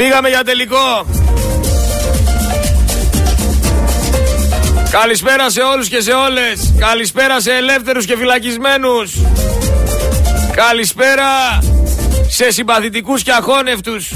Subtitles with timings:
[0.00, 1.06] Φύγαμε για τελικό.
[4.90, 6.74] Καλησπέρα σε όλους και σε όλες.
[6.78, 9.12] Καλησπέρα σε ελεύθερους και φυλακισμένους.
[10.52, 11.58] Καλησπέρα
[12.28, 14.12] σε συμπαθητικούς και αχώνευτους.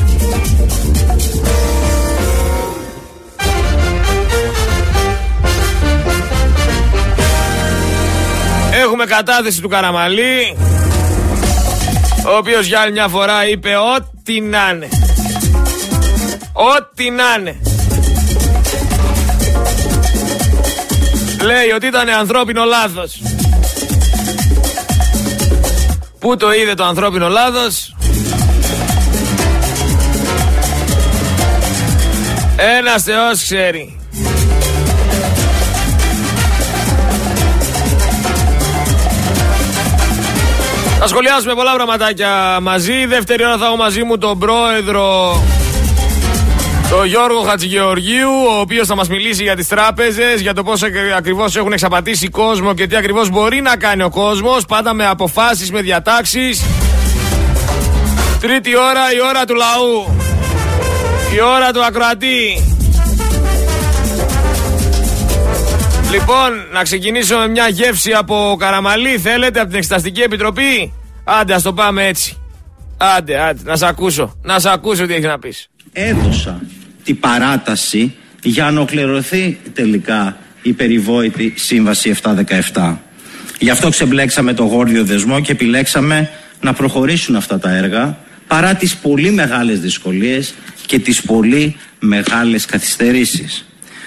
[8.83, 10.57] Έχουμε κατάθεση του Καραμαλή
[12.27, 14.89] ο οποίος για άλλη μια φορά είπε ό,τι να είναι.
[16.63, 17.61] Ό,τι να είναι.
[21.43, 23.23] Λέει ότι ήταν ανθρώπινο λάθος.
[26.19, 27.97] Πού το είδε το ανθρώπινο λάθος;
[32.79, 34.01] Ένας Θεός ξέρει.
[40.99, 43.07] Θα σχολιάσουμε πολλά πραγματάκια μαζί.
[43.07, 45.37] Δεύτερη ώρα θα έχω μαζί μου τον πρόεδρο
[46.93, 50.83] τον Γιώργο Χατζηγεωργίου, ο οποίος θα μας μιλήσει για τις τράπεζες, για το πώς
[51.17, 55.71] ακριβώς έχουν εξαπατήσει κόσμο και τι ακριβώς μπορεί να κάνει ο κόσμος, πάντα με αποφάσεις,
[55.71, 56.65] με διατάξεις.
[58.41, 60.17] Τρίτη ώρα, η ώρα του λαού.
[61.35, 62.65] Η ώρα του ακροατή.
[66.11, 69.19] Λοιπόν, να ξεκινήσω με μια γεύση από Καραμαλή.
[69.19, 70.93] Θέλετε από την Εξεταστική Επιτροπή;
[71.25, 72.37] Άντε, ας το πάμε έτσι.
[72.97, 74.37] Άντε, άντε, να σε ακούσω.
[74.43, 75.69] Να σε ακούσω τι έχεις να πεις.
[75.93, 76.61] Έδωσα
[77.05, 82.15] την παράταση για να ολοκληρωθεί τελικά η περιβόητη Σύμβαση
[82.73, 82.97] 717.
[83.59, 88.97] Γι' αυτό ξεμπλέξαμε το γόρδιο δεσμό και επιλέξαμε να προχωρήσουν αυτά τα έργα παρά τις
[88.97, 90.55] πολύ μεγάλες δυσκολίες
[90.87, 93.67] και τις πολύ μεγάλες καθυστερήσεις.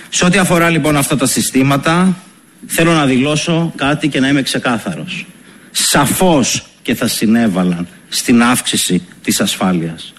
[0.09, 2.17] Σε ό,τι αφορά λοιπόν αυτά τα συστήματα,
[2.65, 5.25] θέλω να δηλώσω κάτι και να είμαι ξεκάθαρος.
[5.71, 10.13] Σαφώς και θα συνέβαλαν στην αύξηση της ασφάλειας.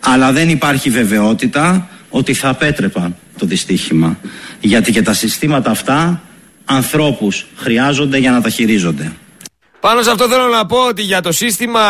[0.00, 4.18] Αλλά δεν υπάρχει βεβαιότητα ότι θα απέτρεπαν το δυστύχημα.
[4.60, 6.22] Γιατί και τα συστήματα αυτά
[6.64, 9.12] ανθρώπους χρειάζονται για να τα χειρίζονται.
[9.80, 11.80] Πάνω σε αυτό θέλω να πω ότι για το σύστημα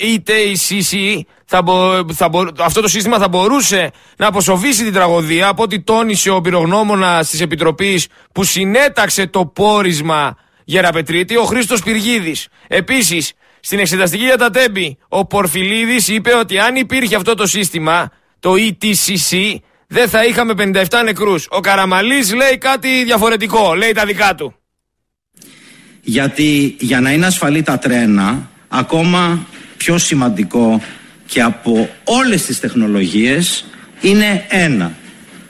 [0.00, 1.62] ETCC θα
[2.12, 7.28] θα αυτό το σύστημα θα μπορούσε να αποσοβήσει την τραγωδία από ό,τι τόνισε ο πυρογνώμονας
[7.30, 12.48] της Επιτροπής που συνέταξε το πόρισμα Γεραπετρίτη, ο Χρήστος Πυργίδης.
[12.68, 18.10] Επίσης, στην εξεταστική για τα τέμπη, ο Πορφιλίδη είπε ότι αν υπήρχε αυτό το σύστημα,
[18.44, 19.56] το ETCC,
[19.86, 21.46] δεν θα είχαμε 57 νεκρούς.
[21.50, 24.54] Ο Καραμαλής λέει κάτι διαφορετικό, λέει τα δικά του.
[26.00, 29.46] Γιατί για να είναι ασφαλή τα τρένα, ακόμα
[29.76, 30.82] πιο σημαντικό
[31.26, 33.64] και από όλες τις τεχνολογίες
[34.00, 34.96] είναι ένα.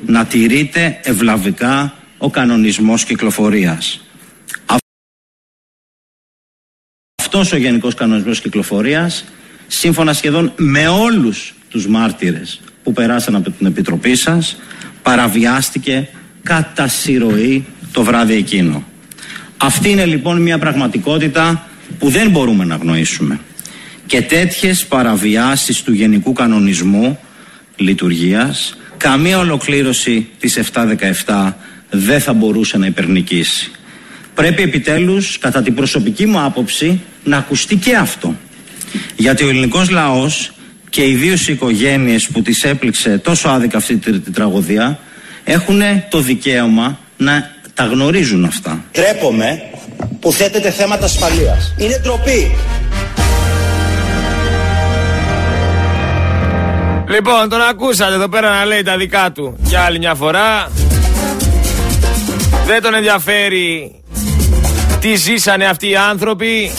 [0.07, 4.05] Να τηρείται ευλαβικά ο κανονισμός κυκλοφορίας.
[7.15, 9.25] Αυτός ο Γενικός Κανονισμός Κυκλοφορίας,
[9.67, 14.57] σύμφωνα σχεδόν με όλους τους μάρτυρες που περάσαν από την Επιτροπή σας,
[15.03, 16.09] παραβιάστηκε
[16.43, 18.85] κατά συρροή το βράδυ εκείνο.
[19.57, 21.69] Αυτή είναι λοιπόν μια πραγματικότητα
[21.99, 23.41] που δεν μπορούμε να γνωρίσουμε
[24.07, 27.19] και τέτοιες παραβιάσεις του Γενικού Κανονισμού
[27.77, 30.61] Λειτουργίας καμία ολοκλήρωση της
[31.27, 31.53] 717
[31.91, 33.71] δεν θα μπορούσε να υπερνικήσει.
[34.35, 38.37] Πρέπει επιτέλους κατά την προσωπική μου άποψη να ακουστεί και αυτό.
[39.17, 40.54] Γιατί ο ελληνικός λαός
[40.95, 44.99] και ιδίω οι οικογένειες που τις έπληξε τόσο άδικα αυτή τη τραγωδία
[45.45, 48.85] έχουν το δικαίωμα να τα γνωρίζουν αυτά.
[48.93, 49.63] Τρέπομαι
[50.21, 51.75] που θέτεται θέματα ασφαλείας.
[51.79, 52.57] Είναι ντροπή.
[57.09, 60.71] Λοιπόν, τον ακούσατε εδώ πέρα να λέει τα δικά του για άλλη μια φορά.
[62.67, 63.95] Δεν τον ενδιαφέρει
[65.01, 66.71] τι ζήσανε αυτοί οι άνθρωποι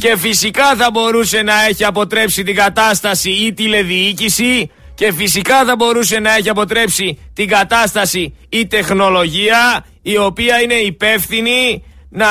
[0.00, 6.18] και φυσικά θα μπορούσε να έχει αποτρέψει την κατάσταση η τηλεδιοίκηση και φυσικά θα μπορούσε
[6.18, 12.28] να έχει αποτρέψει την κατάσταση η τεχνολογία η οποία είναι υπεύθυνη να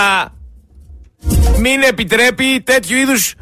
[1.57, 3.33] μην επιτρέπει τέτοιου είδους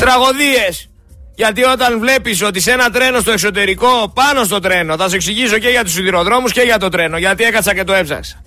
[0.00, 0.88] τραγωδίες.
[1.34, 5.58] Γιατί όταν βλέπεις ότι σε ένα τρένο στο εξωτερικό, πάνω στο τρένο, θα σου εξηγήσω
[5.58, 8.42] και για τους σιδηροδρόμους και για το τρένο, γιατί έκατσα και το έψαξα.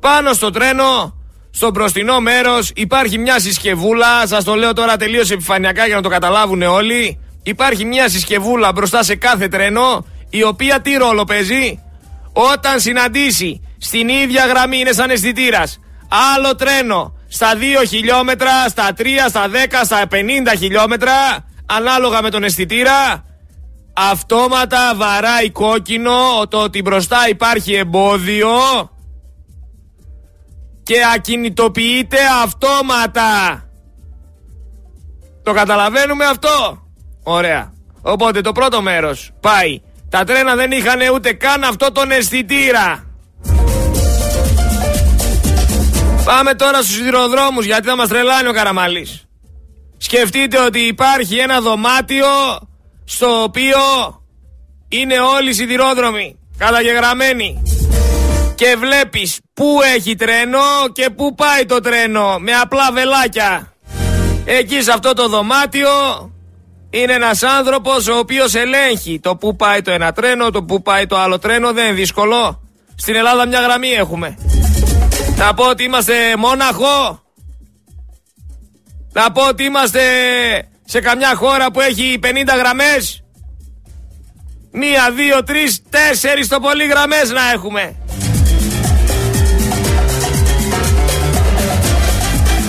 [0.00, 1.14] Πάνω στο τρένο,
[1.56, 4.26] στο μπροστινό μέρος, υπάρχει μια συσκευούλα.
[4.26, 7.18] Σας το λέω τώρα τελείως επιφανειακά για να το καταλάβουν όλοι.
[7.42, 11.82] Υπάρχει μια συσκευούλα μπροστά σε κάθε τρένο, η οποία τι ρόλο παίζει;
[12.32, 15.80] Όταν συναντήσει στην ίδια γραμμή, είναι σαν αισθητήρας,
[16.34, 21.12] άλλο τρένο στα 2 χιλιόμετρα, στα 3, στα 10, στα 50 χιλιόμετρα,
[21.66, 23.24] ανάλογα με τον αισθητήρα,
[23.92, 28.50] αυτόματα βαράει κόκκινο το ότι μπροστά υπάρχει εμπόδιο
[30.86, 33.62] και ακινητοποιείται αυτόματα.
[35.42, 36.82] Το καταλαβαίνουμε αυτό;
[37.22, 37.72] Ωραία.
[38.02, 39.80] Οπότε το πρώτο μέρος πάει.
[40.08, 43.04] Τα τρένα δεν είχαν ούτε καν αυτό τον αισθητήρα.
[46.24, 49.24] Πάμε τώρα στους σιδηροδρόμους γιατί θα μας τρελάνει ο Καραμαλής.
[49.96, 52.26] Σκεφτείτε ότι υπάρχει ένα δωμάτιο
[53.04, 53.78] στο οποίο
[54.88, 57.62] είναι όλοι οι σιδηρόδρομοι καταγεγραμμένοι
[58.56, 60.58] και βλέπεις πού έχει τρένο
[60.92, 63.72] και πού πάει το τρένο με απλά βελάκια.
[64.44, 65.88] Εκεί σε αυτό το δωμάτιο
[66.90, 71.06] είναι ένας άνθρωπος ο οποίος ελέγχει το πού πάει το ένα τρένο, το πού πάει
[71.06, 72.60] το άλλο τρένο, δεν είναι δύσκολο.
[72.94, 74.38] Στην Ελλάδα μια γραμμή έχουμε.
[75.36, 77.22] Να πω ότι είμαστε μόναχο.
[79.12, 80.00] Να πω ότι είμαστε
[80.84, 83.22] σε καμιά χώρα που έχει 50 γραμμές.
[84.70, 87.96] Μία, δύο, τρεις, τέσσερις το πολύ γραμμές να έχουμε.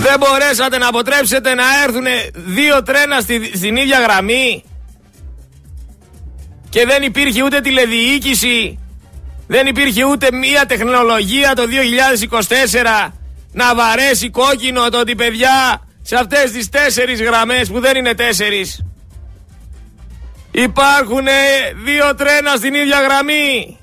[0.08, 4.64] Δεν μπορέσατε να αποτρέψετε να έρθουν δύο τρένα στη, στην ίδια γραμμή.
[6.68, 8.78] Και δεν υπήρχε ούτε τηλεδιοίκηση.
[9.46, 11.62] Δεν υπήρχε ούτε μία τεχνολογία το
[13.08, 13.10] 2024
[13.52, 18.82] να βαρέσει κόκκινο το ότι παιδιά σε αυτές τις τέσσερις γραμμές που δεν είναι τέσσερις
[20.50, 21.26] υπάρχουν
[21.84, 23.78] δύο τρένα στην ίδια γραμμή.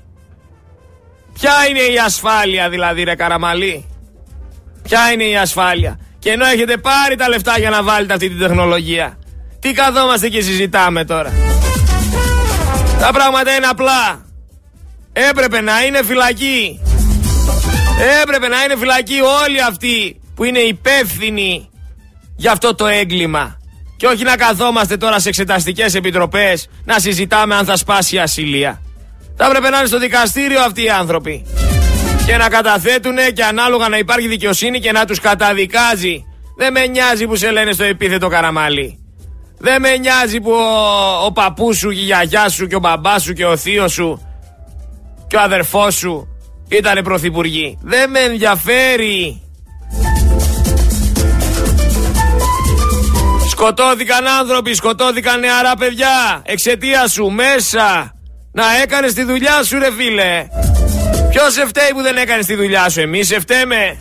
[1.32, 3.86] Ποια είναι η ασφάλεια δηλαδή ρε Καραμαλή;
[4.82, 8.38] Ποια είναι η ασφάλεια; Και ενώ έχετε πάρει τα λεφτά για να βάλετε αυτή την
[8.38, 9.18] τεχνολογία.
[9.60, 11.32] Τι καθόμαστε και συζητάμε τώρα;
[13.00, 14.24] Τα πράγματα είναι απλά.
[15.12, 16.80] Έπρεπε να είναι φυλακή.
[18.22, 21.70] Έπρεπε να είναι φυλακή όλοι αυτοί που είναι υπεύθυνοι
[22.36, 23.58] για αυτό το έγκλημα.
[23.96, 28.82] Και όχι να καθόμαστε τώρα σε εξεταστικές επιτροπές να συζητάμε αν θα σπάσει η ασυλία.
[29.36, 31.46] Θα έπρεπε να είναι στο δικαστήριο αυτοί οι άνθρωποι
[32.26, 36.24] και να καταθέτουν και ανάλογα να υπάρχει δικαιοσύνη και να τους καταδικάζει.
[36.56, 38.98] Δεν με νοιάζει που σε λένε στο επίθετο καραμάλι.
[39.58, 43.22] Δεν με νοιάζει που ο, ο παππούς σου και η γιαγιά σου και ο μπαμπάς
[43.22, 44.26] σου και ο θείος σου
[45.26, 46.28] και ο αδερφός σου
[46.68, 47.78] ήταν πρωθυπουργοί.
[47.82, 49.42] Δεν με ενδιαφέρει.
[53.50, 58.14] Σκοτώθηκαν άνθρωποι, σκοτώθηκαν νεαρά παιδιά εξαιτίας σου μέσα.
[58.52, 60.46] Να έκανες τη δουλειά σου ρε φίλε.
[61.38, 63.98] Ποιος σε φταίει που δεν έκανες τη δουλειά σου, εμείς σε φταίμε.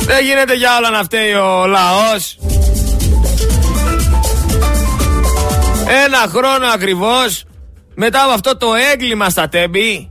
[0.00, 2.38] Δεν γίνεται για όλα να φταίει ο λαός.
[6.04, 7.44] Ένα χρόνο ακριβώς
[7.94, 10.10] μετά από αυτό το έγκλημα στα τέμπη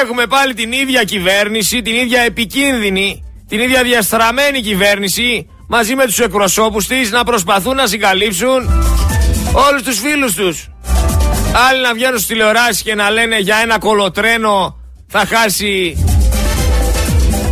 [0.00, 6.18] Έχουμε πάλι την ίδια κυβέρνηση, την ίδια επικίνδυνη, την ίδια διαστραμμένη κυβέρνηση μαζί με τους
[6.18, 8.70] εκπροσώπους της να προσπαθούν να συγκαλύψουν
[9.52, 10.68] όλους τους φίλους τους.
[11.68, 14.76] Άλλοι να βγαίνουν στις τηλεοράσεις και να λένε για ένα κολοτρένο
[15.08, 16.04] θα χάσει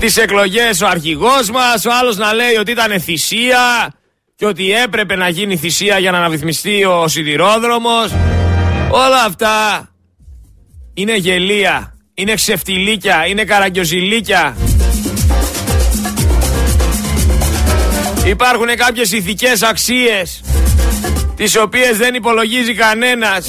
[0.00, 3.94] τις εκλογές ο αρχηγός μας, ο άλλος να λέει ότι ήταν θυσία
[4.36, 8.12] και ότι έπρεπε να γίνει θυσία για να αναβυθμιστεί ο σιδηρόδρομος.
[8.90, 9.88] Όλα αυτά
[10.94, 14.56] είναι γελία, είναι ξεφτιλίκια, είναι καραγκιοζηλίκια.
[18.28, 20.42] Υπάρχουν κάποιες ηθικές αξίες
[21.36, 23.48] τις οποίες δεν υπολογίζει κανένας.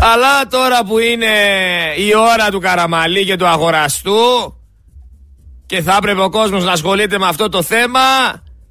[0.00, 1.26] Αλλά τώρα που είναι
[1.96, 4.54] η ώρα του Καραμαλή και του αγοραστού
[5.66, 8.00] και θα έπρεπε ο κόσμος να ασχολείται με αυτό το θέμα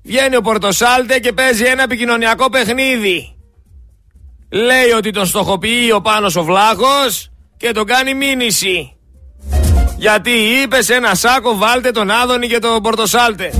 [0.04, 3.36] βγαίνει ο Πορτοσάλτε και παίζει ένα επικοινωνιακό παιχνίδι.
[4.52, 8.96] Λέει ότι τον στοχοποιεί ο Πάνος ο Βλάχος και τον κάνει μήνυση.
[10.02, 13.54] Γιατί είπες σε ένα σάκο βάλτε τον Άδωνη και τον Πορτοσάλτε.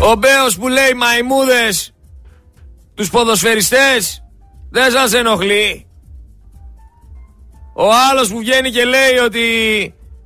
[0.00, 1.94] Ο Μπέος που λέει μαϊμούδες
[2.94, 4.22] τους ποδοσφαιριστές
[4.70, 5.86] δεν σας ενοχλεί.
[7.74, 9.40] Ο άλλος που βγαίνει και λέει ότι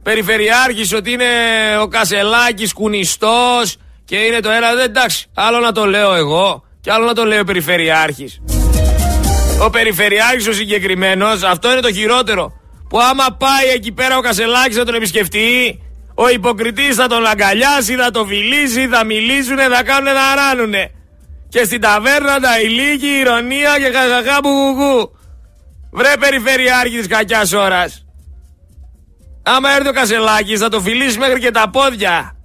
[0.03, 1.25] περιφερειάρχης ότι είναι
[1.81, 7.05] ο Κασελάκης κουνιστός και είναι το ένα, εντάξει, άλλο να το λέω εγώ και άλλο
[7.05, 8.41] να το λέει ο περιφερειάρχης.
[9.62, 12.53] Ο Περιφερειάρχης ο συγκεκριμένος, αυτό είναι το χειρότερο.
[12.88, 15.81] Που άμα πάει εκεί πέρα ο Κασελάκης να τον επισκεφτεί,
[16.15, 20.91] ο υποκριτής θα τον αγκαλιάσει, θα τον φιλήσει, θα μιλήσουνε, θα κάνουνε, θα αράνουνε.
[21.49, 25.12] Και στην ταβέρνα τα ηλίκη, ηρωνία και χαχαχά μπουγουγού.
[25.91, 28.07] Βρε Περιφερειάρχη της κακιάς ώρας.
[29.43, 32.37] Άμα έρθει ο Κασελάκης θα το φιλήσει μέχρι και τα πόδια.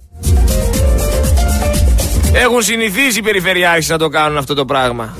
[2.34, 5.16] Έχουν συνηθίσει οι Περιφερειάρχες να το κάνουν αυτό το πράγμα.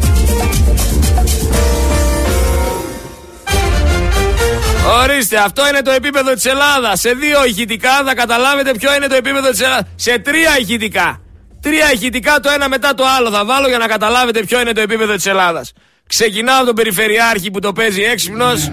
[4.86, 7.00] Ορίστε, αυτό είναι το επίπεδο της Ελλάδας.
[7.00, 9.84] Σε δύο ηχητικά θα καταλάβετε ποιο είναι το επίπεδο της Ελλάδας.
[9.94, 11.20] Σε τρία ηχητικά.
[11.60, 14.80] Τρία ηχητικά το ένα μετά το άλλο θα βάλω για να καταλάβετε ποιο είναι το
[14.80, 15.72] επίπεδο της Ελλάδας.
[16.06, 18.70] Ξεκινάω από τον Περιφερειάρχη που το παίζει έξυπνος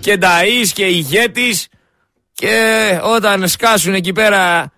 [0.00, 1.68] και νταΐς και ηγέτης
[2.32, 2.56] και
[3.02, 4.72] όταν σκάσουν εκεί πέρα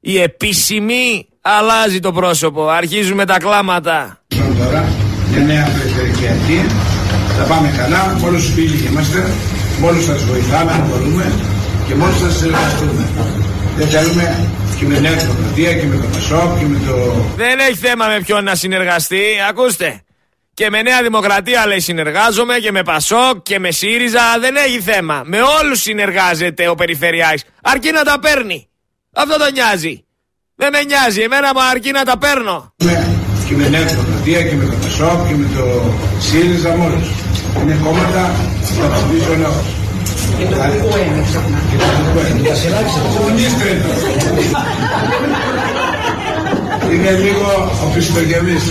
[0.00, 2.68] οι επίσημοι αλλάζει το πρόσωπο.
[2.68, 4.22] Αρχίζουμε τα κλάματα.
[4.58, 4.88] Τώρα
[5.30, 6.66] μια νέα περιφερειακή
[7.38, 9.32] θα πάμε καλά, μόλις τους φίλοι είμαστε,
[9.80, 11.32] μόλις σας βοηθάμε αν μπορούμε
[11.86, 13.08] και μόλις θα συνεργαστούμε.
[13.76, 16.94] Δεν θέλουμε και με Νέα Δημοκρατία και με το Πασόκ και με το...
[17.36, 20.02] Δεν έχει θέμα με ποιον να συνεργαστεί, ακούστε.
[20.54, 25.22] Και με Νέα Δημοκρατία λέει συνεργάζομαι και με Πασόκ και με ΣΥΡΙΖΑ δεν έχει θέμα.
[25.24, 27.44] Με όλους συνεργάζεται ο Περιφερειάρχης.
[27.62, 28.68] Αρκεί να τα παίρνει.
[29.14, 30.04] Αυτό τον νοιάζει.
[30.54, 31.20] Δεν με νοιάζει.
[31.20, 32.74] Εμένα μου αρκεί να τα παίρνω.
[33.48, 37.08] Και με Νέα Δημοκρατία και με το Πασόκ και με το ΣΥΡΙΖΑ μόλις.
[37.62, 39.66] Είναι κόμματα που θα ψηφίσει ο λαός.
[40.38, 41.58] Και το κουκουέ είναι ξεχνά.
[41.70, 42.22] Και το κουκουέ.
[46.92, 48.62] Είναι λίγο ο πιστογεμής.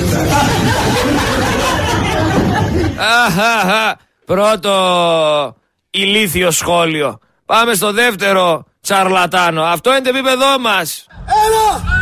[3.25, 3.97] Αχαχα.
[4.25, 5.55] Πρώτο
[5.89, 7.19] ηλίθιο σχόλιο.
[7.45, 9.63] Πάμε στο δεύτερο τσαρλατάνο.
[9.63, 11.05] Αυτό είναι το επίπεδό μας.
[11.45, 11.95] Έλα!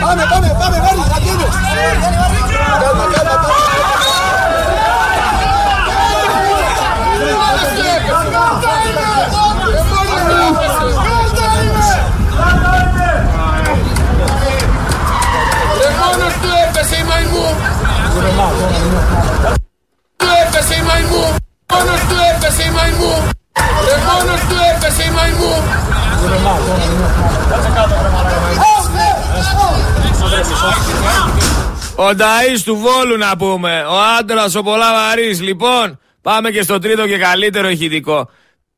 [0.00, 1.00] Πάμε, πάμε, πάμε, βάρη,
[3.18, 3.63] θα
[21.74, 23.28] Μόνος του έπεσε η μαϊμού.
[23.84, 25.62] Ρε μόνος του έπεσε η μαϊμού.
[31.96, 33.84] Ο Νταΐς του Βόλου να πούμε.
[33.88, 35.40] Ο άντρας ο πολλά βαρύς.
[35.40, 38.28] Λοιπόν, πάμε και στο τρίτο και καλύτερο ηχητικό.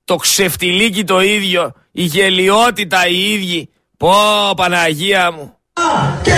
[0.05, 1.73] Το ξεφτιλίκι το ίδιο.
[1.93, 3.71] Η γελιότητα οι ίδιοι.
[3.97, 4.15] Πω,
[4.57, 5.57] Παναγία μου.
[6.23, 6.33] Και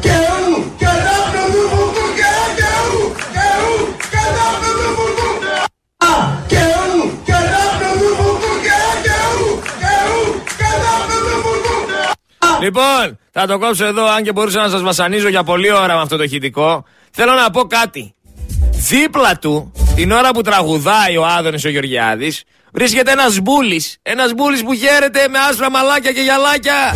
[0.00, 0.08] και
[0.92, 2.10] δάπνο του φουκού.
[12.60, 16.00] Λοιπόν, θα το κόψω εδώ, αν και μπορούσα να σας βασανίζω για πολλή ώρα με
[16.00, 16.84] αυτό το ηχητικό.
[17.10, 18.14] Θέλω να πω κάτι.
[18.72, 23.96] Δίπλα του, την ώρα που τραγουδάει ο Άδωνης ο Γεωργιάδης, βρίσκεται ένας μπούλης.
[24.02, 26.94] Ένας μπούλης που χαίρεται με άσπρα μαλάκια και γυαλάκια.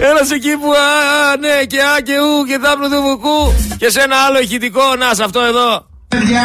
[0.00, 4.00] Ένας εκεί που α, ναι και α και ου και δάπνο του βουκού και σε
[4.00, 5.86] ένα άλλο ηχητικό, να σε αυτό εδώ.
[6.08, 6.42] Παιδιά,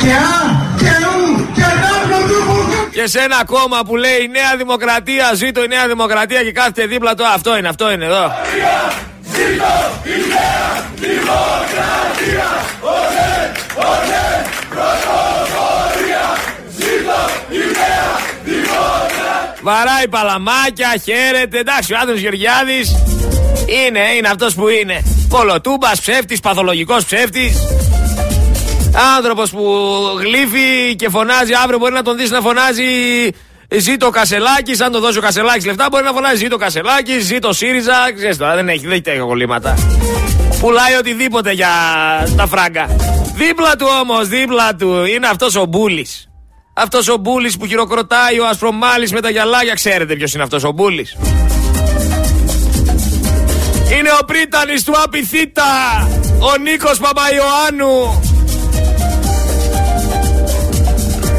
[0.00, 0.36] και α,
[0.78, 2.90] και ου, και δάπνο του φουκού.
[2.92, 7.14] Και σε ένα κόμμα που λέει Νέα Δημοκρατία, ζήτω η Νέα Δημοκρατία και κάθεται δίπλα
[7.14, 7.26] του.
[7.26, 8.32] Αυτό είναι, αυτό είναι εδώ.
[19.64, 21.58] Βαράει παλαμάκια, χαίρεται.
[21.58, 22.96] Εντάξει, ο Άδωνης Γεωργιάδης
[23.86, 25.02] είναι, είναι αυτός που είναι.
[25.28, 27.56] Κολοτούμπας, ψεύτης, παθολογικός ψεύτης.
[29.16, 29.64] Άνθρωπος που
[30.18, 32.84] γλύφει και φωνάζει αύριο μπορεί να τον δεις να φωνάζει
[33.76, 38.12] Ζήτω Κασελάκης, αν το δώσει ο Κασελάκης λεφτά μπορεί να φωνάζει Ζήτω Κασελάκης, ζήτω ΣΥΡΙΖΑ,
[38.16, 39.74] ξέρεις τώρα δεν έχει, δεν έχει τέτοια κολλήματα.
[40.60, 41.68] Πουλάει οτιδήποτε για
[42.36, 42.86] τα φράγκα.
[43.34, 46.28] Δίπλα του όμως, δίπλα του είναι αυτός ο Μπούλης.
[46.74, 50.70] Αυτός ο Μπούλης που χειροκροτάει ο Ασπρομάλης με τα γυαλάκια, ξέρετε ποιος είναι αυτός ο
[50.70, 51.16] Μπούλης.
[53.98, 55.62] Είναι ο πρίτανης του Απιθύτα,
[56.38, 58.22] ο Νίκος Παπαϊωάννου.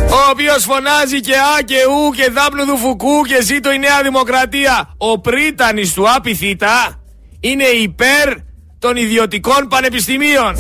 [0.10, 4.02] Ο οποίος φωνάζει και α και ου και δάπνου του φουκού και ζήτω η Νέα
[4.04, 4.94] Δημοκρατία.
[4.98, 7.04] Ο πρίτανης του Απιθύτα
[7.40, 8.34] είναι υπέρ
[8.80, 10.56] των ιδιωτικών πανεπιστημίων.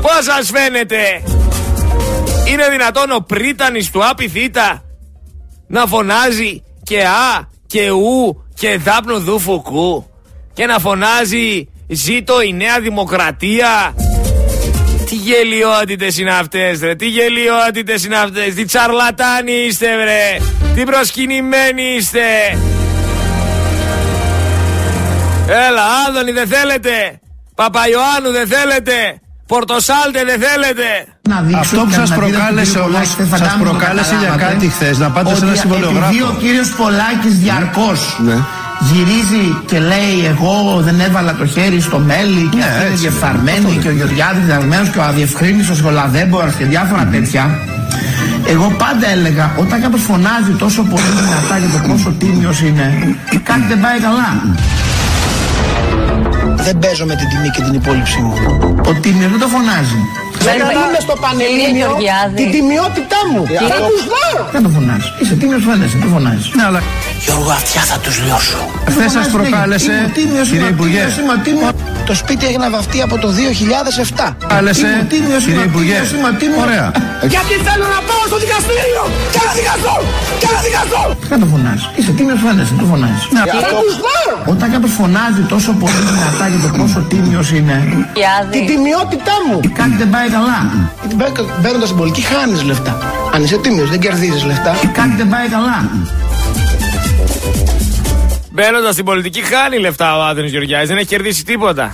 [0.00, 1.22] Πώς σας φαίνεται;
[2.52, 4.84] Είναι δυνατόν ο πρίτανης του Απιθύτα
[5.66, 10.10] να φωνάζει και α και ου και δάπνου του φουκού
[10.52, 13.94] και να φωνάζει ζήτω η Νέα Δημοκρατία
[15.06, 20.36] τι γελιότητες είναι αυτές ρε, τι γελιότητες είναι αυτές, τι τσαρλατάνοι είστε βρε,
[20.74, 22.20] τι προσκυνημένοι είστε.
[25.46, 27.20] Έλα, Άδωνη δεν θέλετε,
[27.54, 29.20] Παπαϊωάννου δεν θέλετε,
[29.54, 30.88] Πορτοσάλτε δεν θέλετε.
[31.64, 33.08] Αυτό που σας προκάλεσε όμως,
[33.44, 36.06] σας προκάλεσε για κάτι χθες, να πάτε σε ένα συμβολιογράφο.
[36.08, 38.36] Επειδή ο κύριος Πολάκης διαρκώς Ναι.
[38.90, 40.54] γυρίζει και λέει εγώ
[40.86, 43.02] δεν έβαλα το χέρι στο μέλι και Ναι, αυτή είναι έτσι.
[43.04, 47.44] διεφθαρμένη Αυτό και ο Γεωργιάδης διαρμένος και ο αδιευκρίνητος σχολαδέμπορας και διάφορα τέτοια.
[48.52, 52.86] Εγώ πάντα έλεγα όταν κάποιος φωνάζει τόσο πολύ δυνατά για το πόσο τίμιος είναι
[53.48, 54.28] κάτι δεν πάει καλά.
[56.64, 58.34] Δεν παίζω με την τιμή και την υπόλοιψή μου.
[58.86, 60.00] Ο τίμιος δεν το φωνάζει.
[60.48, 61.88] Να κάνουμε στο Πανελλήνιο
[62.38, 63.42] την τιμιότητά μου.
[63.72, 64.26] Θα τους δω.
[64.54, 65.08] Δεν το φωνάζεις.
[65.20, 66.46] Είσαι τίμιος φαίνεσαι, δεν φωνάζεις.
[66.58, 66.80] Ναι, αλλά
[67.24, 68.60] Γιώργο, αυτιά θα τους λιώσω.
[68.94, 69.94] χθε σας προκάλεσε,
[70.50, 71.04] κύριε Υπουργέ.
[72.08, 74.36] Το σπίτι έγινε βαφτεί από το 2007.
[74.38, 75.92] Προκάλεσε, Είμαι τίμιος, κύριε είμαι Υπουργέ.
[75.94, 76.62] τίμιος, είμαι τίμιος.
[76.66, 76.86] Ωραία.
[77.34, 79.94] Γιατί θέλω να πάω στο δικαστήριο και να δικαστώ
[80.40, 81.02] και να δικαστώ.
[81.30, 81.84] Δεν το φωνάζεις.
[81.98, 83.24] Είσαι τίμιος φαίνεσαι, δεν φωνάζεις.
[83.34, 84.20] Ναι, Θα τους δω.
[84.52, 87.76] Όταν κάποιος φωνάζει τόσο πολύ δυνατά για το πόσο τίμιος είναι,
[88.54, 89.56] την τιμιότητά μου.
[89.80, 90.58] Κάτι δεν πάει καλά.
[91.60, 92.98] Μπαίνοντας στην πολιτική χάνεις λεφτά.
[93.34, 94.76] Αν είσαι τίμιος δεν κερδίζεις λεφτά.
[94.92, 95.90] Κάτι δεν πάει καλά.
[98.50, 100.88] Μπαίνοντας στην πολιτική, χάνει λεφτά ο Άδωνης Γεωργιάδης.
[100.88, 101.90] Δεν έχει κερδίσει τίποτα.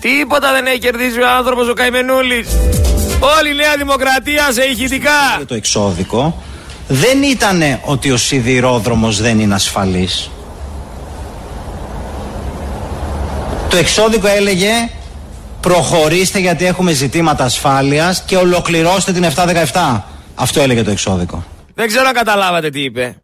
[0.00, 2.46] Τίποτα δεν έχει κερδίσει ο άνθρωπος ο Καημενούλη.
[3.38, 5.20] Όλη η Νέα Δημοκρατία σε ηχητικά.
[5.36, 6.42] Για το εξώδικο
[6.88, 10.30] δεν ήταν ότι ο σιδηρόδρομος δεν είναι ασφαλής.
[13.68, 14.70] Το εξώδικο έλεγε
[15.62, 20.00] προχωρήστε γιατί έχουμε ζητήματα ασφάλειας και ολοκληρώστε την 717.
[20.34, 21.44] Αυτό έλεγε το εξώδικο.
[21.74, 23.16] Δεν ξέρω αν καταλάβατε τι είπε.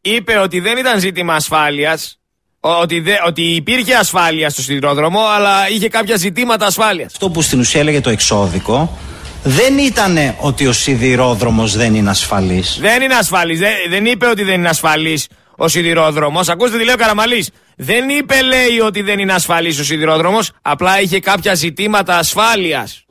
[0.00, 2.18] Είπε ότι δεν ήταν ζήτημα ασφάλειας.
[2.60, 7.12] Ότι, δε- ότι υπήρχε ασφάλεια στο σιδηρόδρομο, αλλά είχε κάποια ζητήματα ασφάλειας.
[7.12, 8.98] Αυτό που στην ουσία έλεγε το εξώδικο
[9.42, 12.78] δεν ήταν ότι ο σιδηρόδρομος δεν είναι ασφαλής.
[12.80, 13.58] Δεν είναι ασφαλής.
[13.58, 15.26] Δεν, δεν είπε ότι δεν είναι ασφαλής
[15.56, 16.48] ο σιδηρόδρομος.
[16.48, 17.50] Ακούστε τι λέει ο Καραμαλής.
[17.76, 20.50] Δεν είπε, λέει, ότι δεν είναι ασφαλής ο σιδηρόδρομος.
[20.62, 23.04] Απλά είχε κάποια ζητήματα ασφάλειας.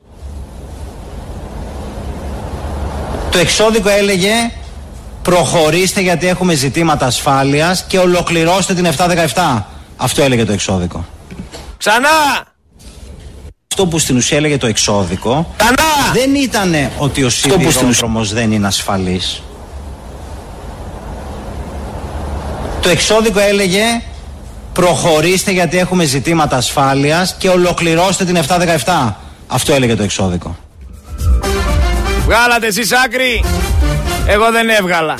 [3.30, 4.32] Το εξώδικο έλεγε
[5.22, 9.62] προχωρήστε γιατί έχουμε ζητήματα ασφάλειας και ολοκληρώστε την 717.
[9.96, 11.04] Αυτό έλεγε το εξώδικο.
[11.76, 12.08] Ξανά!
[13.72, 16.12] Αυτό που στην ουσία έλεγε το εξώδικο Ξανά!
[16.12, 19.42] δεν ήταν ότι ο σιδηρόδρομος δεν είναι ασφαλής.
[22.86, 24.02] Το εξώδικο έλεγε
[24.72, 28.38] προχωρήστε γιατί έχουμε ζητήματα ασφάλειας και ολοκληρώστε την
[28.84, 29.12] 717.
[29.46, 30.56] Αυτό έλεγε το εξώδικο.
[32.24, 33.44] Βγάλατε εσείς άκρη.
[34.26, 35.14] Εγώ δεν έβγαλα.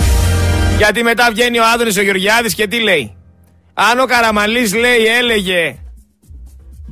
[0.76, 3.16] Γιατί μετά βγαίνει ο Άδωνης ο Γεωργιάδης και τι λέει.
[3.75, 5.76] Αν ο Καραμαλής λέει έλεγε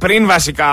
[0.05, 0.65] πριν βασικά,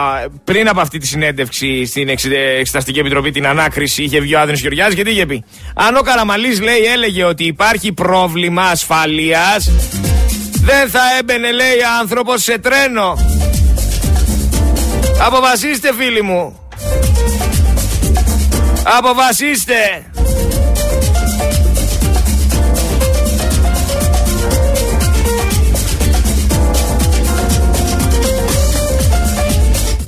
[0.44, 4.60] πριν από αυτή τη συνέντευξη στην Εξε- Εξεταστική Επιτροπή την ανάκριση είχε βγει ο Άδωνης
[4.60, 5.44] Γεωργιάδης και τι είχε πει.
[5.74, 9.70] Αν ο Καραμαλής λέει έλεγε ότι υπάρχει πρόβλημα ασφαλείας
[10.64, 13.18] δεν θα έμπαινε λέει άνθρωπος σε τρένο.
[15.26, 16.60] Αποφασίστε φίλοι μου.
[18.98, 20.11] Αποφασίστε!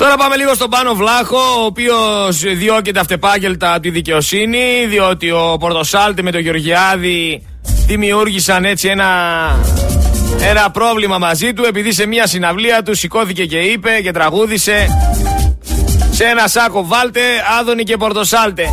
[0.03, 5.57] Τώρα πάμε λίγο στον Πάνο Βλάχο, ο οποίος διώκεται αυτεπάγγελτα από τη δικαιοσύνη, διότι ο
[5.59, 9.05] Πορτοσάλτη με τον Γεωργιάδη δημιούργησαν έτσι ένα,
[10.49, 14.87] ένα πρόβλημα μαζί του, επειδή σε μια συναυλία του σηκώθηκε και είπε και τραγούδισε
[16.11, 17.21] σε ένα σάκο βάλτε
[17.59, 18.65] Άδωνη και Πορτοσάλτε.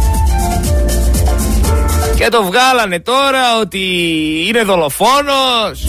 [2.17, 3.79] Και το βγάλανε τώρα ότι
[4.49, 5.89] είναι δολοφόνος,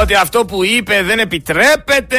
[0.00, 2.18] ότι αυτό που είπε δεν επιτρέπεται.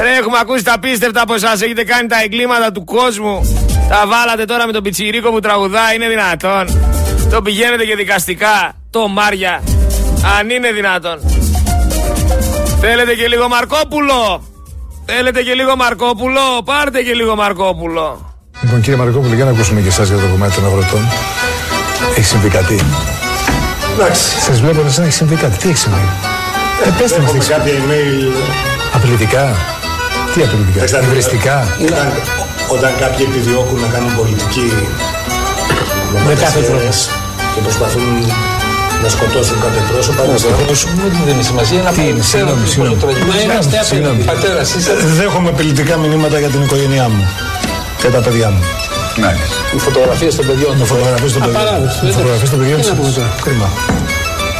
[0.00, 3.36] Ρε, έχουμε ακούσει τα πίστευτα από εσάς, έχετε κάνει τα εγκλήματα του κόσμου.
[3.88, 6.64] Τα βάλατε τώρα με τον πιτσιρίκο που τραγουδάει, είναι δυνατόν.
[7.30, 9.62] Το πηγαίνετε και δικαστικά, το Μάρια,
[10.38, 11.18] αν είναι δυνατόν.
[12.80, 14.42] Θέλετε και λίγο Μαρκόπουλο.
[15.06, 18.34] Θέλετε και λίγο Μαρκόπουλο, πάρτε και λίγο Μαρκόπουλο.
[18.62, 21.08] Λοιπόν, κύριε Μαρκόπουλο, για να ακούσουμε και εσάς για το κομμάτι των αγροτών.
[22.16, 22.80] Έχει συμβεί κάτι;
[23.92, 24.40] Εντάξει.
[24.40, 25.56] Σας βλέπω να έχει συμβεί κάτι.
[25.56, 26.08] Τι έχει συμβεί;
[26.84, 28.32] Ε, πέστε μας τι Έχουμε έχεις κάποια email.
[28.94, 29.56] Απειλητικά;
[30.34, 30.84] Τι απειλητικά.
[30.84, 31.56] Κοιτάξτε, Υβριστικά.
[31.86, 32.06] Όταν,
[32.76, 34.68] όταν κάποιοι επιδιώκουν να κάνουν πολιτική
[36.26, 36.88] Με κάθε τρόπο.
[37.54, 38.06] και προσπαθούν
[39.02, 40.22] να σκοτώσουν κάθε πρόσωπο,
[40.96, 42.96] Δεν μου δίνει σημασία να Τι είναι, συγγνώμη, συγγνώμη.
[43.90, 44.22] Συγγνώμη.
[44.22, 44.92] Πατέρα, είσαι.
[45.20, 47.28] Δέχομαι απειλητικά μηνύματα για την οικογένειά μου
[47.98, 48.62] και τα παιδιά μου.
[49.74, 50.76] Οι φωτογραφίες των παιδιών.
[50.76, 51.62] Με φωτογραφίες των παιδιών.
[51.62, 52.80] Απαράδεκτο, Με δεν φωτογραφίες των παιδιών.
[52.80, 52.88] Τι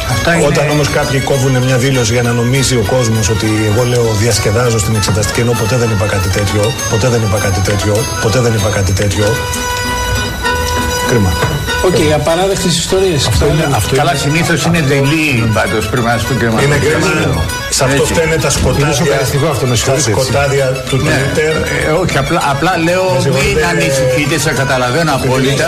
[0.09, 0.35] να πούμε τώρα.
[0.35, 0.47] Κρίμα.
[0.47, 4.77] Όταν όμως κάποιοι κόβουν μια δήλωση για να νομίζει ο κόσμος ότι εγώ λέω διασκεδάζω
[4.83, 8.53] στην εξεταστική, ενώ ποτέ δεν είπα κάτι τέτοιο, ποτέ δεν είπα κάτι τέτοιο, ποτέ δεν
[8.53, 9.25] είπα κάτι τέτοιο.
[11.09, 11.31] Κρίμα.
[11.85, 13.27] Οκ, απαράδεκτες ιστορίες.
[13.27, 16.63] Αυτό είναι, αυτό Καλά, είναι, συνήθως είναι τελή πάντως πρέπει να σου πω και εμάς.
[16.63, 17.43] είναι κρίμα.
[17.79, 18.13] Σε αυτό Έτσι.
[18.13, 18.85] φταίνε τα σκοτάδια.
[18.85, 20.21] Είναι σοκαριστικό αυτό, με Τα συγχωρείτε, έτσι.
[20.21, 21.15] σκοτάδια του Ναι.
[21.17, 21.53] Twitter.
[21.87, 25.67] Ε, όχι, απλά, απλά λέω μην συγχωρείτε, ανησυχείτε, σε καταλαβαίνω απόλυτα.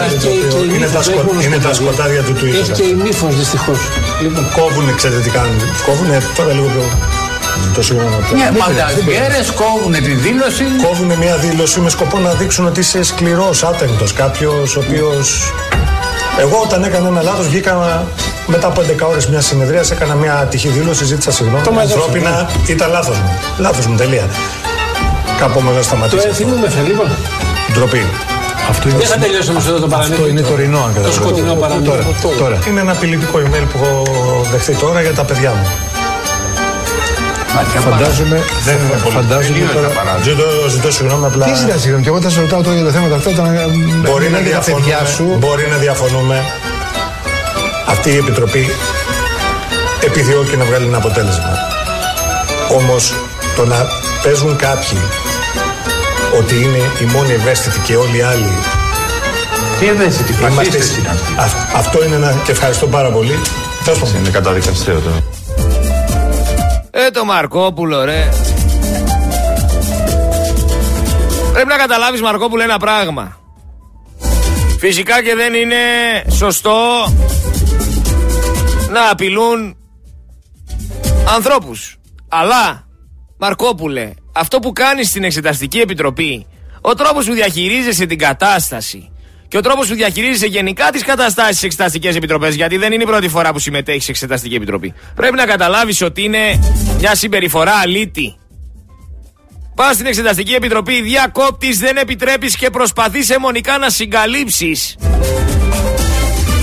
[0.75, 1.19] Είναι τα, σκο...
[1.45, 2.75] είναι τα σκοτάδια του Έχει Twitter.
[2.77, 3.79] και η μύφο δυστυχώς.
[4.23, 5.59] Λοιπόν, Κόβουν, ξέρετε τι κάνουν.
[5.87, 6.85] Κόβουν, τώρα λίγο πιο.
[7.75, 8.15] Το συγγνώμη.
[8.39, 10.63] Ναι, μα τα γέρες κόβουν τη δήλωση.
[10.87, 14.13] Κόβουν μια δήλωση με σκοπό να δείξουν ότι είσαι σκληρός, άτεγκτος.
[14.13, 15.09] Κάποιος ο οποίο.
[16.39, 18.03] Εγώ όταν έκανα ένα λάθος βγήκα
[18.47, 21.63] μετά από 11 ώρε μια συνεδρίας, έκανα μια ατυχή δήλωση, ζήτησα συγγνώμη.
[21.63, 23.39] Το μαζέψαμε, Ανθρώπινα ήταν λάθος μου.
[23.57, 24.29] Λάθος μου, τελεία.
[25.39, 26.27] Κάπου με να το σταματήσει.
[26.27, 26.33] αυτό.
[26.43, 27.07] θυμούμεθα λοιπόν.
[27.73, 28.05] Ντροπή.
[28.69, 30.13] Αυτό είναι, Δεν θα τελειώσουμε εδώ το παραμύθι.
[30.13, 31.89] Αυτό είναι τωρινό, αν Το σκοτεινό παραμύθι.
[31.89, 32.03] Τώρα,
[32.37, 32.59] τώρα.
[32.67, 34.03] Είναι ένα απειλητικό email που έχω
[34.51, 35.90] δεχτεί τώρα για τα παιδιά μου.
[37.89, 38.77] Φαντάζομαι, δεν
[39.13, 40.19] φαντάζομαι τώρα.
[40.23, 41.45] Ζητώ, ζητώ συγγνώμη απλά.
[41.45, 43.29] Τι ζητάς συγγνώμη, και εγώ θα σε ρωτάω τώρα για τα θέματα αυτά.
[43.29, 43.45] Όταν
[44.09, 45.37] Μπορεί να, μιλάνε για τα παιδιά διαφωνούμε, σου.
[45.39, 46.43] μπορεί να διαφωνούμε.
[47.87, 48.69] Αυτή η επιτροπή
[50.03, 51.51] επιδιώκει να βγάλει ένα αποτέλεσμα.
[52.77, 53.13] Όμως
[53.55, 53.77] το να
[54.23, 54.97] παίζουν κάποιοι
[56.39, 58.51] ότι είναι οι μόνοι ευαίσθητοι και όλοι οι άλλοι.
[59.79, 61.33] Τι ευαίσθητοι φασίστες είναι αυτοί.
[61.37, 62.33] αυ- αυτό είναι ένα.
[62.45, 63.39] και ευχαριστώ πάρα πολύ.
[63.83, 64.15] Τέλος πάντων.
[64.15, 65.15] Είναι καταδικαστέο τώρα.
[66.91, 68.29] Ε, το Μαρκόπουλο, ρε.
[71.53, 73.37] Πρέπει να καταλάβεις Μαρκόπουλο ένα πράγμα.
[74.79, 75.75] Φυσικά και δεν είναι
[76.29, 77.07] σωστό
[78.91, 79.77] να απειλούν
[81.35, 81.97] ανθρώπους.
[82.27, 82.87] Αλλά,
[83.37, 86.45] Μαρκόπουλε, αυτό που κάνεις στην Εξεταστική Επιτροπή,
[86.81, 89.10] ο τρόπος που διαχειρίζεσαι την κατάσταση
[89.51, 93.05] και ο τρόπος που διαχειρίζεσαι γενικά τις καταστάσεις στις Εξεταστικές Επιτροπές, γιατί δεν είναι η
[93.05, 96.59] πρώτη φορά που συμμετέχεις σε Εξεταστική Επιτροπή, πρέπει να καταλάβεις ότι είναι
[96.97, 98.35] μια συμπεριφορά αλήτη.
[99.75, 104.97] Πας στην Εξεταστική Επιτροπή, διακόπτεις, δεν επιτρέπεις και προσπαθείς αιμονικά να συγκαλύψεις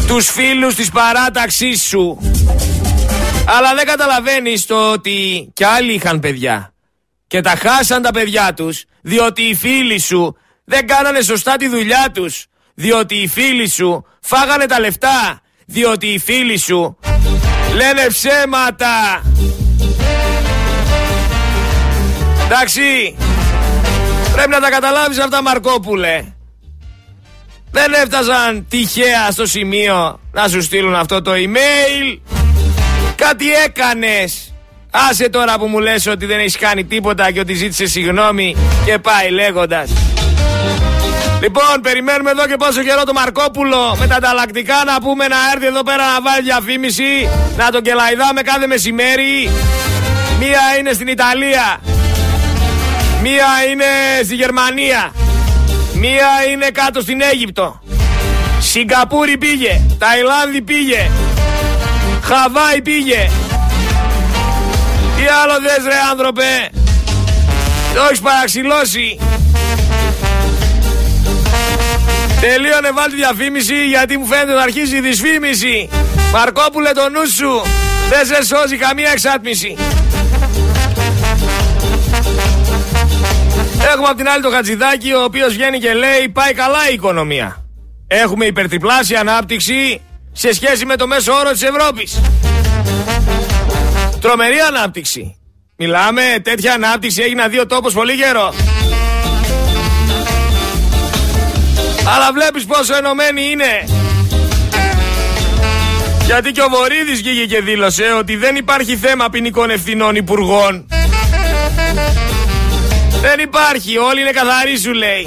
[0.06, 2.18] τους φίλους της παράταξής σου.
[3.46, 6.72] Αλλά δεν καταλαβαίνεις το ότι κι άλλοι είχαν παιδιά.
[7.26, 12.10] Και τα χάσαν τα παιδιά τους, διότι οι φίλοι σου δεν κάνανε σωστά τη δουλειά
[12.14, 12.46] τους.
[12.80, 15.40] Διότι οι φίλοι σου φάγανε τα λεφτά.
[15.66, 16.98] Διότι οι φίλοι σου
[17.74, 19.22] λένε ψέματα.
[22.44, 23.16] Εντάξει,
[24.32, 26.24] πρέπει να τα καταλάβεις αυτά Μαρκόπουλε.
[27.70, 32.18] Δεν έφτασαν τυχαία στο σημείο να σου στείλουν αυτό το email.
[33.14, 34.54] Κάτι έκανες.
[34.90, 38.98] Άσε τώρα που μου λες ότι δεν έχεις κάνει τίποτα και ότι ζήτησε συγγνώμη και
[38.98, 39.90] πάει λέγοντας.
[41.40, 45.66] Λοιπόν, περιμένουμε εδώ και πόσο καιρό το Μαρκόπουλο με τα ανταλλακτικά να πούμε να έρθει
[45.66, 49.50] εδώ πέρα να βάλει διαφήμιση, να τον κελαϊδάμε κάθε μεσημέρι.
[50.38, 51.80] Μία είναι στην Ιταλία,
[53.22, 53.84] μία είναι
[54.24, 55.12] στη Γερμανία,
[55.94, 57.80] μία είναι κάτω στην Αίγυπτο.
[58.60, 61.10] Σιγκαπούρη πήγε, Ταϊλάνδη πήγε,
[62.22, 63.30] Χαβάη πήγε.
[65.16, 66.70] Τι άλλο θες ρε άνθρωπε,
[67.94, 69.18] το έχεις παραξηλώσει.
[72.40, 75.88] Τελείωνε βάλει τη διαφήμιση γιατί μου φαίνεται να αρχίζει η δυσφήμιση.
[76.32, 77.62] Μαρκόπουλε το νου σου.
[78.08, 79.76] Δεν σε σώζει καμία εξάτμιση.
[83.92, 87.64] Έχουμε απ' την άλλη το Χατζηδάκη ο οποίος βγαίνει και λέει πάει καλά η οικονομία.
[88.06, 90.00] Έχουμε υπερτριπλάσια ανάπτυξη
[90.32, 92.20] σε σχέση με το μέσο όρο της Ευρώπης.
[94.20, 95.36] Τρομερή ανάπτυξη.
[95.76, 98.54] Μιλάμε τέτοια ανάπτυξη έχει να δει ο τόπος πολύ καιρό.
[102.14, 103.84] Αλλά βλέπεις πόσο ενωμένοι είναι.
[106.24, 110.86] Γιατί και ο Βορύδης βγήκε και δήλωσε ότι δεν υπάρχει θέμα ποινικών ευθυνών υπουργών.
[113.20, 115.26] Δεν υπάρχει, όλοι είναι καθαροί σου λέει.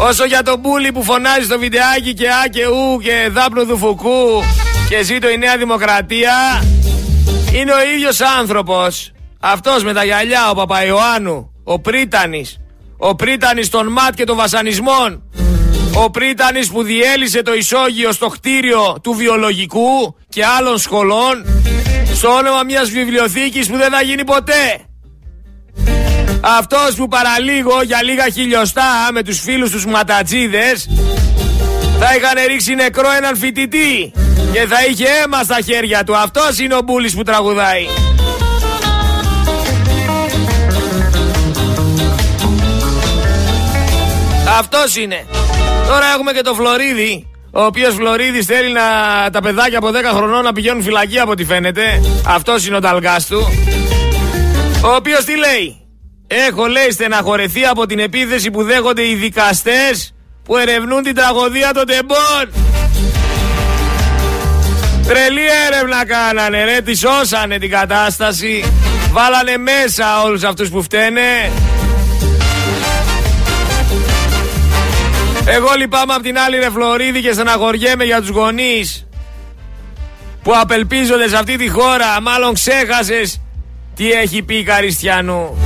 [0.00, 3.78] Όσο για τον Μπούλι που φωνάζει στο βιντεάκι και α και ου και δάπνου του
[3.78, 4.42] φουκού
[4.88, 6.62] και ζήτω η Νέα Δημοκρατία,
[7.54, 9.12] είναι ο ίδιος άνθρωπος.
[9.40, 12.56] Αυτός με τα γυαλιά, ο Παπαϊωάννου, ο Πρίτανης,
[12.96, 15.22] ο Πρίτανης των ΜΑΤ και των βασανισμών,
[16.04, 21.62] ο Πρίτανης που διέλυσε το ισόγειο στο κτίριο του βιολογικού και άλλων σχολών
[22.14, 24.80] στο όνομα μιας βιβλιοθήκης που δεν θα γίνει ποτέ.
[26.40, 30.88] Αυτός που παραλίγο για λίγα χιλιοστά με τους φίλους τους ματατζίδες
[31.98, 34.12] θα είχαν ρίξει νεκρό έναν φοιτητή
[34.52, 36.16] και θα είχε αίμα στα χέρια του.
[36.16, 37.86] Αυτός είναι ο Μπούλης που τραγουδάει.
[44.58, 45.26] Αυτός είναι.
[45.88, 48.82] Τώρα έχουμε και το Φλωρίδη, ο οποίος Φλωρίδης θέλει να
[49.32, 52.02] τα παιδάκια από 10 χρονών να πηγαίνουν φυλακή από ό,τι φαίνεται.
[52.26, 53.48] Αυτός είναι ο ταλγάς του.
[54.84, 55.88] Ο οποίος τι λέει;
[56.30, 61.86] Έχω λέει στεναχωρεθεί από την επίθεση που δέχονται οι δικαστές που ερευνούν την τραγωδία των
[61.86, 62.64] τεμπών.
[65.06, 68.72] Τρελή έρευνα κάνανε ρε, τη σώσανε την κατάσταση.
[69.12, 71.50] Βάλανε μέσα όλους αυτούς που φταίνε.
[75.50, 79.06] Εγώ λυπάμαι απ' την άλλη ρε Φλωρίδη και στεναχωριέμαι για τους γονείς
[80.42, 82.20] που απελπίζονται σε αυτή τη χώρα.
[82.22, 83.40] Μάλλον ξέχασες
[83.94, 85.56] τι έχει πει η Καριστιανού.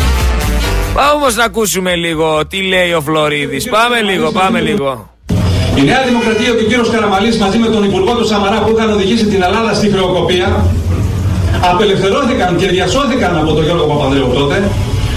[0.94, 3.68] Πάμε όμως να ακούσουμε λίγο τι λέει ο Φλωρίδης.
[3.68, 5.10] Πάμε λίγο, πάμε λίγο.
[5.76, 8.90] Η Νέα Δημοκρατία και ο κύριος Καραμαλής μαζί με τον Υπουργό του Σαμαρά που είχαν
[8.90, 10.64] οδηγήσει την Ελλάδα στη χρεοκοπία
[11.70, 14.70] απελευθερώθηκαν και διασώθηκαν από τον Γιώργο Παπανδρέου τότε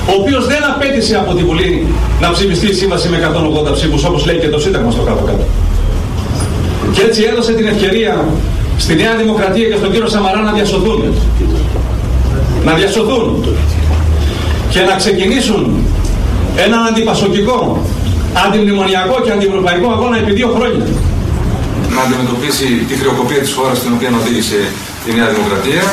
[0.10, 1.88] ο οποίος δεν απέτησε από τη Βουλή
[2.22, 3.18] να ψηφιστεί η σύμβαση με
[3.70, 5.46] 180 ψήφους όπως λέει και το Σύνταγμα στο κάτω-κάτω.
[6.94, 8.26] Και έτσι έδωσε την ευκαιρία
[8.78, 11.14] στη Νέα Δημοκρατία και στον κύριο Σαμαρά να διασωθούν.
[12.66, 13.46] Να διασωθούν
[14.70, 15.62] και να ξεκινήσουν
[16.56, 17.82] έναν αντιπασοκικό,
[18.46, 20.86] αντιμνημονιακό και αντιευρωπαϊκό αγώνα επί δύο χρόνια.
[21.96, 24.60] Να αντιμετωπίσει τη χρεοκοπία της χώρας στην οποία οδήγησε
[25.10, 25.84] η Νέα Δημοκρατία.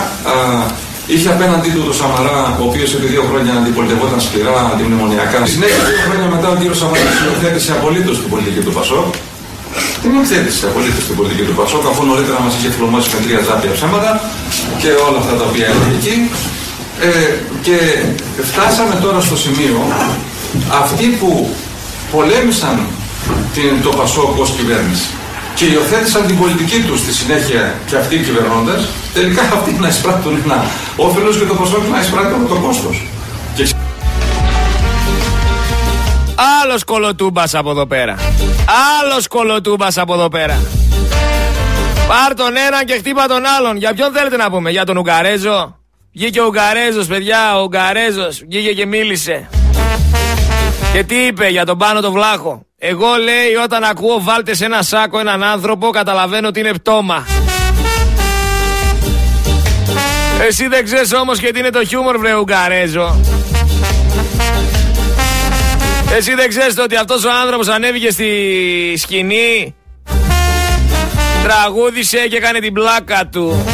[1.06, 5.38] Είχε απέναντί του τον Σαμαρά, ο οποίος επί δύο χρόνια αντιπολιτευόταν σκληρά αντιμνημονιακά.
[5.42, 9.08] Στη συνέχεια, δύο χρόνια μετά, ο κύριος Σαμαράς υιοθέτησε απολύτως την πολιτική του Πασόκ.
[10.02, 13.72] Την υιοθέτησε απολύτως την πολιτική του Πασόκ, αφού νωρίτερα μας είχε φλωμώσει με τρία ζάπια
[13.76, 14.10] ψέματα
[14.80, 16.16] και όλα αυτά τα οποία έλεγε εκεί.
[17.08, 17.30] Ε,
[17.66, 17.78] και
[18.50, 19.78] φτάσαμε τώρα στο σημείο
[20.82, 21.30] αυτοί που
[22.14, 22.76] πολέμησαν
[23.54, 25.08] την, το Πασόκ ως κυβέρνηση
[25.54, 30.40] και υιοθέτησαν την πολιτική τους στη συνέχεια και αυτοί οι κυβερνώντες, τελικά αυτοί να εισπράττουν
[30.44, 30.64] ένα
[30.96, 33.06] όφελος και το Πασόκ να εισπράττουν το κόστος.
[33.54, 33.68] Και...
[36.62, 38.16] Άλλος κολοτούμπας από εδώ πέρα.
[39.00, 40.60] Άλλος κολοτούμπας από εδώ πέρα.
[42.08, 43.76] Πάρ τον έναν και χτύπα τον άλλον.
[43.76, 45.76] Για ποιον θέλετε να πούμε, για τον Ουγγαρέζο;
[46.12, 48.42] Βγήκε ο Ουγγαρέζος, παιδιά, ο Ουγγαρέζος.
[48.48, 49.48] Βγήκε και μίλησε.
[50.92, 54.82] Και τι είπε για τον πάνω το βλάχο; Εγώ λέει όταν ακούω βάλτε σε ένα
[54.82, 57.26] σάκο έναν άνθρωπο καταλαβαίνω ότι είναι πτώμα.
[60.46, 63.20] Εσύ δεν ξέρεις όμως και τι είναι το χιούμορ βρε Ουγγαρέζο.
[66.16, 68.28] Εσύ δεν ξέρεις ότι αυτός ο άνθρωπος ανέβηκε στη
[68.96, 69.74] σκηνή
[71.42, 73.64] Τραγούδισε και έκανε την πλάκα του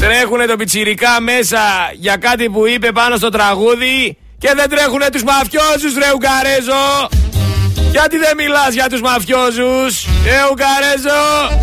[0.00, 1.60] Τρέχουνε το πιτσιρικά μέσα
[1.92, 7.08] για κάτι που είπε πάνω στο τραγούδι και δεν τρέχουνε τους μαφιόζους ρε Ουγγαρέζο.
[7.90, 11.58] Γιατί δεν μιλάς για τους μαφιόζους, ρε Ουγγαρέζο.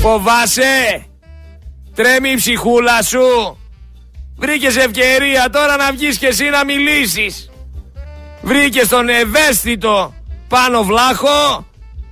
[0.00, 1.06] Φοβάσαι.
[1.94, 3.58] Τρέμει η ψυχούλα σου.
[4.36, 7.50] Βρήκες ευκαιρία τώρα να βγεις και εσύ να μιλήσεις.
[8.42, 10.14] Βρήκες τον ευαίσθητο
[10.48, 11.66] πάνω βλάχο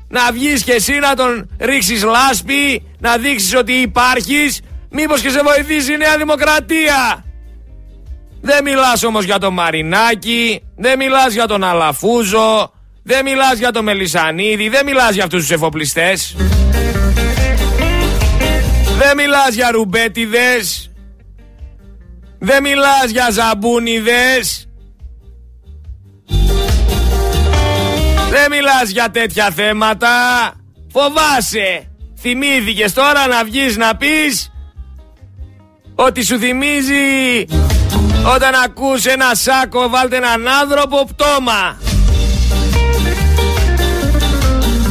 [0.08, 4.60] να βγεις και εσύ να τον ρίξεις λάσπη, να δείξεις ότι υπάρχεις
[4.96, 7.23] Μήπως και σε βοηθήσει η Νέα Δημοκρατία.
[8.46, 13.84] Δεν μιλάς όμως για τον Μαρινάκη, δεν μιλάς για τον Αλαφούζο, δεν μιλάς για τον
[13.84, 16.36] Μελισανίδη, δεν μιλάς για αυτούς τους εφοπλιστές.
[18.98, 20.92] Δεν μιλάς για ρουμπέτιδες.
[22.38, 24.68] Δεν μιλάς για ζαμπούνιδες.
[28.30, 30.10] Δεν μιλάς για τέτοια θέματα.
[30.92, 31.88] Φοβάσαι.
[32.20, 34.52] Θυμήθηκες τώρα να βγεις να πεις
[35.94, 37.44] ότι σου θυμίζει
[38.24, 41.78] όταν ακούς ένα σάκο βάλτε έναν άνθρωπο πτώμα.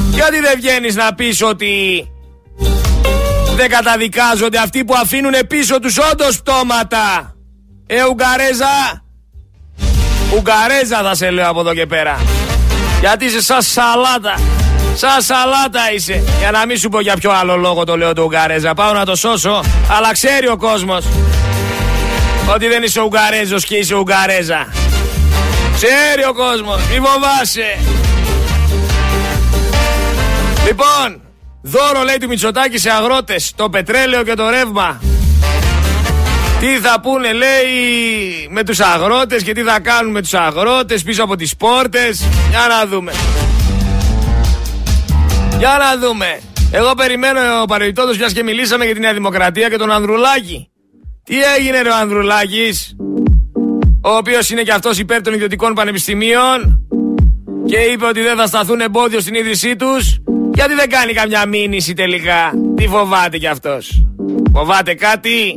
[0.10, 2.08] Γιατί δεν βγαίνεις να πεις ότι
[3.56, 7.36] δεν καταδικάζονται αυτοί που αφήνουν πίσω τους όντως πτώματα.
[7.88, 9.04] Ε, Ουγγαρέζα.
[10.36, 12.22] Ουγγαρέζα θα σε λέω από εδώ και πέρα.
[13.00, 14.40] Γιατί είσαι σαν σαλάτα.
[14.96, 16.24] Σαν σαλάτα είσαι.
[16.40, 18.74] Για να μην σου πω για ποιο άλλο λόγο το λέω το Ουγγαρέζα.
[18.74, 19.64] Πάω να το σώσω.
[19.98, 21.06] Αλλά ξέρει ο κόσμος
[22.50, 24.68] ότι δεν είσαι Ουγγαρέζος και είσαι Ουγγαρέζα.
[25.76, 26.82] Ξέρει ο κόσμος.
[26.92, 27.78] Μη φοβάσαι.
[30.66, 31.22] Λοιπόν,
[31.62, 35.02] δώρο λέει του Μητσοτάκη σε αγρότες το πετρέλαιο και το ρεύμα.
[36.60, 37.58] Τι θα πούνε λέει
[38.50, 42.24] με τους αγρότες και τι θα κάνουν με τους αγρότες πίσω από τις πόρτες.
[42.50, 43.14] Για να δούμε.
[45.58, 46.40] Για να δούμε.
[46.72, 50.73] Εγώ περιμένω παρεμπιπτόντω μιας και μιλήσαμε για τη Νέα Δημοκρατία και τον Ανδρουλάκη.
[51.24, 52.96] Τι έγινε, ρε ο Ανδρουλάκης,
[54.02, 56.88] ο οποίος είναι και αυτός υπέρ των ιδιωτικών πανεπιστημίων
[57.66, 60.18] και είπε ότι δεν θα σταθούν εμπόδιο στην ίδρυσή τους.
[60.54, 64.06] Γιατί δεν κάνει καμιά μήνυση τελικά; Τι φοβάται κι αυτός;
[64.54, 65.54] Φοβάται κάτι;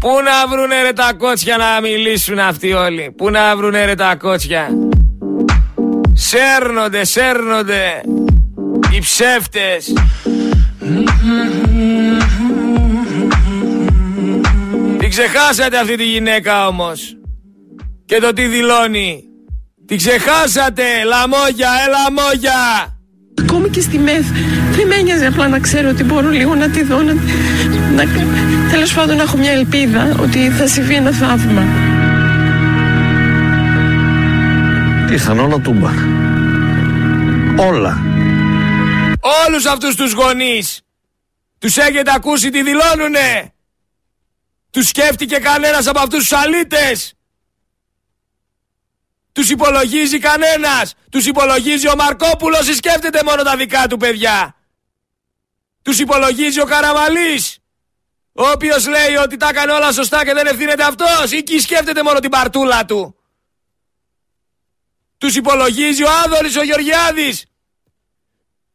[0.00, 4.16] Πού να βρουνε ρε τα κότσια να μιλήσουν αυτοί όλοι; Πού να βρουνε ρε τα
[4.16, 4.68] κότσια;
[6.22, 8.00] Σέρνονται, σέρνονται.
[8.92, 9.92] Οι ψεύτες.
[14.98, 17.16] Την ξεχάσατε αυτή τη γυναίκα όμως.
[18.04, 19.22] Και το τι δηλώνει.
[19.86, 20.82] Την ξεχάσατε.
[21.04, 22.98] Λαμόγια, ε λαμόγια.
[23.42, 24.26] Ακόμη και στη ΜΕΘ
[24.70, 27.14] δεν με ένοιαζε απλά να ξέρω ότι μπορώ λίγο να τη δω, να,
[27.94, 28.04] να,
[28.70, 31.89] τέλος πάντων να έχω μια ελπίδα ότι θα συμβεί ένα θαύμα.
[35.10, 35.90] Ήρθαν όλα τούμπα.
[37.58, 38.02] Όλα.
[39.46, 40.80] Όλους αυτούς τους γονείς
[41.60, 43.52] τους έχετε ακούσει τι δηλώνουνε.
[44.70, 47.14] Τους σκέφτηκε κανένας από αυτούς τους αλήτες.
[49.32, 50.94] Τους υπολογίζει κανένας.
[51.10, 54.54] Τους υπολογίζει ο Μαρκόπουλος ή σκέφτεται μόνο τα δικά του παιδιά.
[55.82, 57.58] Τους υπολογίζει ο Καραβαλής.
[58.32, 61.32] Ο οποίος λέει ότι τα έκανε όλα σωστά και δεν ευθύνεται αυτός.
[61.32, 63.19] Ή και σκέφτεται μόνο την παρτούλα του.
[65.20, 67.44] Τους υπολογίζει ο Άδωρης ο Γεωργιάδης.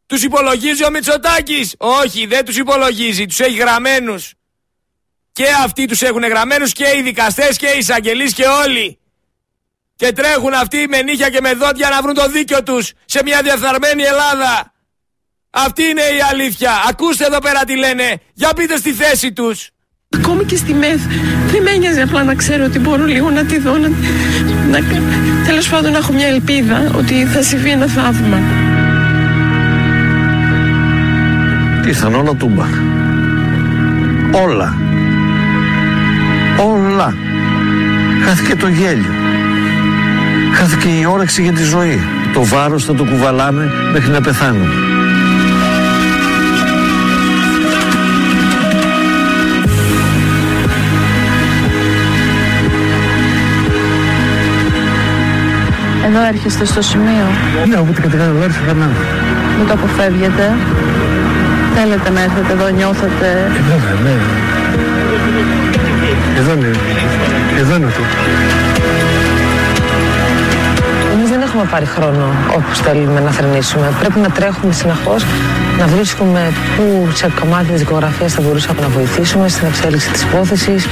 [0.06, 1.76] Τους υπολογίζει ο Μητσοτάκης.
[1.78, 3.26] Όχι, δεν τους υπολογίζει.
[3.26, 4.34] Τους έχει γραμμένους.
[5.32, 9.00] Και αυτοί τους έχουν γραμμένους και οι δικαστές και οι εισαγγελείς και όλοι.
[9.96, 13.42] Και τρέχουν αυτοί με νύχια και με δόντια να βρουν το δίκιο τους σε μια
[13.42, 14.74] διεφθαρμένη Ελλάδα.
[15.50, 16.84] Αυτή είναι η αλήθεια.
[16.88, 18.22] Ακούστε εδώ πέρα τι λένε.
[18.34, 19.70] Για πείτε στη θέση τους.
[20.10, 21.02] Ακόμη και στη ΜΕΘ
[21.52, 23.78] δεν με ένοιαζε απλά να ξέρω ότι μπορώ λίγο να τη δω.
[23.78, 23.90] Να,
[24.72, 24.80] να,
[25.46, 28.40] τέλος πάντων να έχω μια ελπίδα ότι θα συμβεί ένα θαύμα.
[31.88, 32.66] Ήρθαν όλα τούμπα.
[34.32, 34.78] Όλα.
[36.58, 37.14] Όλα.
[38.26, 39.14] Χάθηκε το γέλιο.
[40.54, 42.00] Χάθηκε η όρεξη για τη ζωή.
[42.34, 44.95] Το βάρος θα το κουβαλάμε μέχρι να πεθάνουμε.
[56.08, 57.26] Εδώ έρχεστε στο σημείο.
[57.70, 58.86] Ναι, όποτε κατηγορώ εδώ έρχεται να
[59.58, 60.46] Μην το αποφεύγετε.
[61.76, 63.28] Θέλετε να έρθετε εδώ, νιώθετε.
[63.58, 64.16] Ε, βέβαια, ναι.
[66.40, 66.72] Εδώ είναι.
[67.60, 68.04] Εδώ είναι αυτό.
[71.14, 73.94] Εμείς δεν έχουμε πάρει χρόνο όπως θέλουμε να θρυνήσουμε.
[74.00, 75.26] Πρέπει να τρέχουμε συνεχώς,
[75.80, 80.88] να βρίσκουμε πού σε κομμάτι της δικογραφίας θα μπορούσαμε να βοηθήσουμε στην εξέλιξη της υπόθεσης.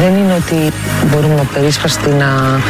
[0.00, 0.72] Δεν είναι ότι
[1.10, 2.60] μπορούμε περίσπαστη να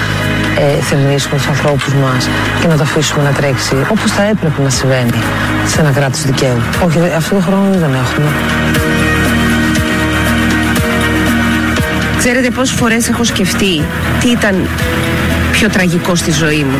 [0.58, 2.28] ε, θρυνήσουμε τους ανθρώπους μας
[2.60, 5.18] και να το αφήσουμε να τρέξει όπως θα έπρεπε να συμβαίνει
[5.66, 6.58] σε ένα κράτος δικαίου.
[6.86, 8.30] Όχι, δε- αυτό το χρόνο δεν έχουμε.
[12.18, 13.82] Ξέρετε πόσες φορές έχω σκεφτεί
[14.20, 14.68] τι ήταν
[15.52, 16.76] πιο τραγικό στη ζωή μου;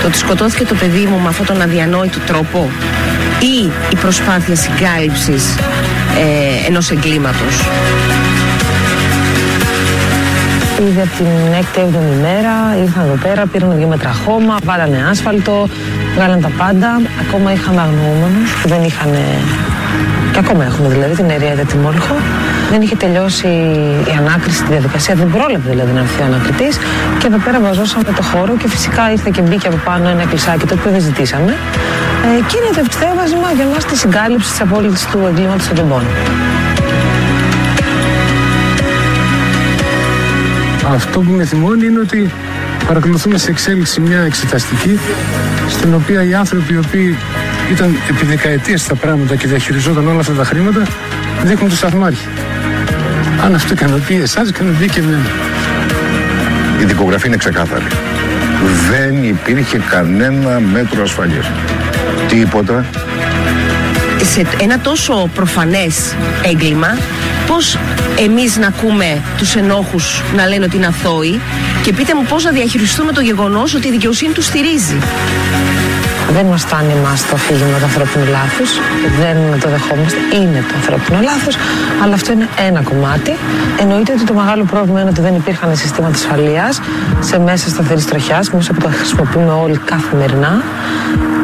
[0.00, 2.70] Το ότι σκοτώθηκε το παιδί μου με αυτόν τον αδιανόητο τρόπο;
[3.42, 5.54] Ή η προσπάθεια συγκάλυψης
[6.18, 7.60] ε, ενός εγκλήματος.
[10.88, 11.26] Ήδη από την
[11.74, 15.68] 6η-7η μέρα ήρθαν εδώ πέρα, πήραν δύο μέτρα χώμα, βάλανε άσφαλτο,
[16.14, 17.00] βγάλαν τα πάντα.
[17.26, 19.10] Ακόμα είχαμε αγνοούμενους που δεν είχαν.
[20.32, 22.14] Και ακόμα έχουμε δηλαδή την Ερία Τιμόλυχο.
[22.70, 23.46] Δεν είχε τελειώσει
[24.12, 26.76] η ανάκριση, τη διαδικασία, δεν πρόλαβε δηλαδή να έρθει ο ανακριτής.
[27.18, 30.66] Και εδώ πέρα βαζώσαμε το χώρο και φυσικά ήρθε και μπήκε από πάνω ένα κλεισάκι
[30.66, 31.52] το οποίο δεν ζητήσαμε.
[32.26, 36.04] Ε, και είναι το ευθέγασμα για μας τη συγκάλυψη της απόλυτης του εγκλήματος των τεμπών.
[40.94, 42.30] Αυτό που με θυμώνει είναι ότι
[42.86, 44.98] παρακολουθούμε σε εξέλιξη μια εξεταστική
[45.68, 47.16] στην οποία οι άνθρωποι οι οποίοι
[47.70, 50.82] ήταν επί δεκαετίες στα πράγματα και διαχειριζόταν όλα αυτά τα χρήματα
[51.42, 52.26] δείχνουν το σταθμάρχη.
[53.44, 55.26] Αν αυτό ικανοποιεί εσάς, ικανοποιεί και εμένα.
[56.80, 57.84] Η δικογραφία είναι ξεκάθαρη.
[58.90, 61.50] Δεν υπήρχε κανένα μέτρο ασφαλείας.
[62.28, 62.84] Τίποτα.
[64.22, 66.98] σε ένα τόσο προφανές έγκλημα
[67.46, 67.78] πώς
[68.18, 71.40] εμείς να ακούμε τους ενόχους να λένε ότι είναι αθώοι;
[71.82, 74.96] Και πείτε μου πώς να διαχειριστούμε το γεγονός ότι η δικαιοσύνη τους στηρίζει;
[76.36, 78.70] Δεν μας φτάνει εμάς το αφήγημα του ανθρώπινου λάθους.
[79.22, 80.18] Δεν το δεχόμαστε.
[80.40, 81.54] Είναι το ανθρώπινο λάθος.
[82.02, 83.32] Αλλά αυτό είναι ένα κομμάτι.
[83.82, 86.80] Εννοείται ότι το μεγάλο πρόβλημα είναι ότι δεν υπήρχαν συστήματα ασφαλείας
[87.28, 90.52] σε μέσα σταθερής τροχιάς, μέσα που τα χρησιμοποιούμε όλοι καθημερινά.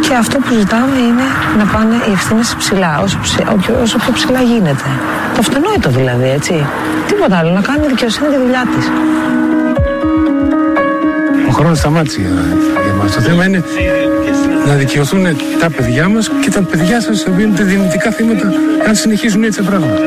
[0.04, 1.26] Και αυτό που ζητάμε είναι
[1.58, 4.88] να πάνε οι ευθύνες ψηλά, όσο, ψη- όποιο- όσο πιο ψηλά γίνεται.
[5.34, 6.66] Το αυτονόητο δηλαδή, έτσι.
[7.08, 8.84] Τίποτα άλλο, να κάνει η δικαιοσύνη τη δουλειά της.
[11.58, 12.30] Ο χρόνος σταμάτησε για,
[12.84, 13.14] για μας.
[13.14, 13.64] Το θέμα είναι
[14.66, 15.26] να δικαιωθούν
[15.60, 18.52] τα παιδιά μας και τα παιδιά σας, οι οποίοι είναι τα δυνητικά θύματα,
[18.88, 20.00] αν συνεχίζουν έτσι τα πράγματα.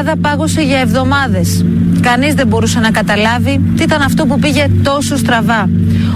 [0.00, 1.64] Ελλάδα πάγωσε για εβδομάδες.
[2.00, 5.68] Κανείς δεν μπορούσε να καταλάβει τι ήταν αυτό που πήγε τόσο στραβά.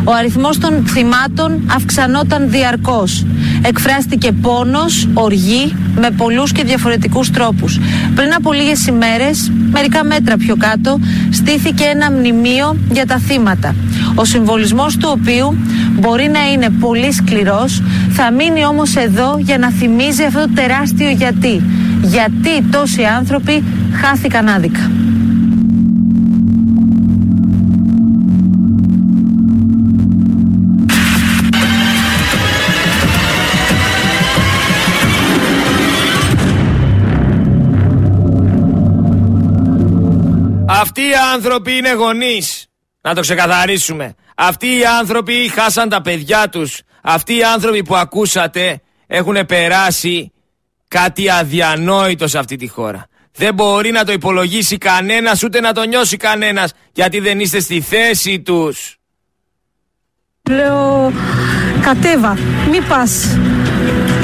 [0.04, 3.26] Ο αριθμός των θυμάτων αυξανόταν διαρκώς.
[3.62, 7.80] Εκφράστηκε πόνος, οργή, με πολλούς και διαφορετικούς τρόπους.
[8.14, 10.98] Πριν από λίγες ημέρες, μερικά μέτρα πιο κάτω,
[11.30, 13.74] στήθηκε ένα μνημείο για τα θύματα.
[14.14, 15.56] Ο συμβολισμός του οποίου
[16.00, 21.10] μπορεί να είναι πολύ σκληρός, θα μείνει όμως εδώ για να θυμίζει αυτό το τεράστιο
[21.10, 21.62] γιατί.
[22.02, 23.62] Γιατί τόσοι άνθρωποι
[24.04, 24.90] χάθηκαν άδικα.
[40.66, 42.66] Αυτοί οι άνθρωποι είναι γονείς.
[43.00, 44.14] Να το ξεκαθαρίσουμε.
[44.36, 46.80] Αυτοί οι άνθρωποι χάσαν τα παιδιά τους.
[47.02, 50.32] Αυτοί οι άνθρωποι που ακούσατε έχουν περάσει
[50.88, 53.08] κάτι αδιανόητο σε αυτή τη χώρα.
[53.36, 57.80] Δεν μπορεί να το υπολογίσει κανένας ούτε να το νιώσει κανένας γιατί δεν είστε στη
[57.80, 58.96] θέση τους.
[60.50, 61.12] Λέω
[61.82, 62.38] κατέβα,
[62.70, 63.38] μη πας.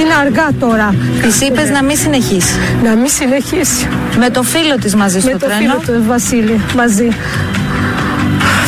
[0.01, 0.95] Είναι αργά τώρα.
[1.39, 2.55] Τη είπες να μην συνεχίσει.
[2.85, 3.89] Να μην συνεχίσει.
[4.19, 5.61] Με το φίλο της μαζί στο Με το τρένο.
[5.61, 7.09] φίλο του Βασίλη μαζί.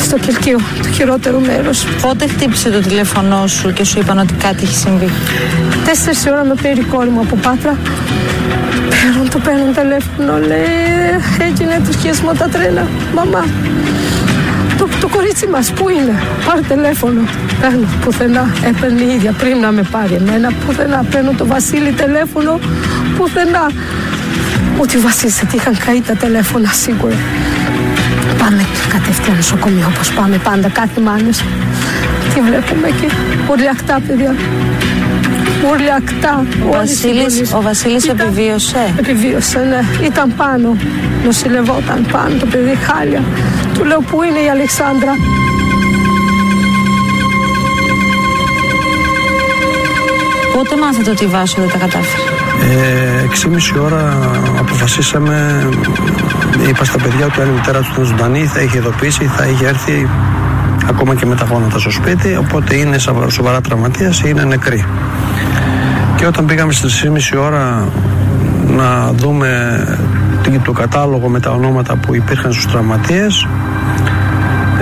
[0.03, 1.85] Στο κελκείο, το χειρότερο μέρος.
[2.01, 5.09] Πότε χτύπησε το τηλέφωνό σου και σου είπαν ότι κάτι έχει συμβεί;
[5.85, 7.77] Τέσσερις ώρα με πήρε η κόρη μου από Πάτρα.
[9.05, 10.65] Παίρνουν το παίρνουν τηλέφωνο, λέει
[11.47, 12.87] έγινε το σχέσιμο τα τρένα.
[13.15, 13.45] Μαμά,
[14.77, 17.21] το, το κορίτσι μας πού είναι, πάρε τηλέφωνο.
[17.61, 21.05] Παίρνω πουθενά, έπαιρνε η ίδια πριν να με πάρει εμένα, πουθενά.
[21.11, 22.59] Παίρνω το Βασίλη τηλέφωνο,
[23.17, 23.65] πουθενά.
[24.79, 27.15] Ούτε ο Βασίλης δεν είχαν καεί τα τηλέφωνα σίγουρα.
[28.37, 31.43] Πάμε κατευθείαν νοσοκομείο όπως πάμε πάντα κάθε μάνες.
[32.33, 33.07] Τι βλέπουμε εκεί,
[33.49, 34.35] ουρλιακτά παιδιά.
[35.71, 36.45] Ουρλιακτά.
[36.69, 38.93] Ο Βασίλης, ο Βασίλης επιβίωσε.
[38.99, 40.05] Επιβίωσε, ναι.
[40.05, 40.77] Ήταν πάνω.
[41.25, 43.23] Νοσηλευόταν πάνω το παιδί χάλια.
[43.73, 45.11] Του λέω πού είναι η Αλεξάνδρα;
[50.53, 52.21] Πότε μάθατε ότι η Βάσο δεν τα κατάφερε;
[52.61, 54.17] Ε, 6,5 ώρα
[54.59, 55.67] αποφασίσαμε,
[56.69, 59.65] είπα στα παιδιά ότι αν η μητέρα του ήταν ζωντανή θα είχε ειδοποιήσει, θα είχε
[59.67, 60.09] έρθει
[60.89, 64.85] ακόμα και με τα γόνατα στο σπίτι, οπότε είναι σοβα- σοβαρά τραυματίας ή είναι νεκρή.
[66.15, 67.87] Και όταν πήγαμε στις 3,5 ώρα
[68.67, 69.49] να δούμε
[70.43, 73.47] τι- το κατάλογο με τα ονόματα που υπήρχαν στους τραυματίες,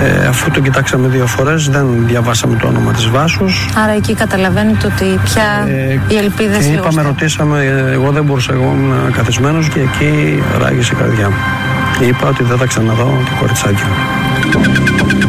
[0.00, 4.86] ε, αφού το κοιτάξαμε δύο φορές δεν διαβάσαμε το όνομα της Βάσους Άρα εκεί καταλαβαίνετε
[4.86, 5.66] ότι πια
[6.08, 6.74] οι ελπίδε και λίγο.
[6.82, 11.36] είπαμε, ρωτήσαμε, ε, εγώ δεν μπορούσα, εγώ ήμουν καθισμένος και εκεί ράγισε η καρδιά μου.
[11.98, 15.21] Και είπα ότι δεν θα ξαναδώ το κοριτσάκι μου.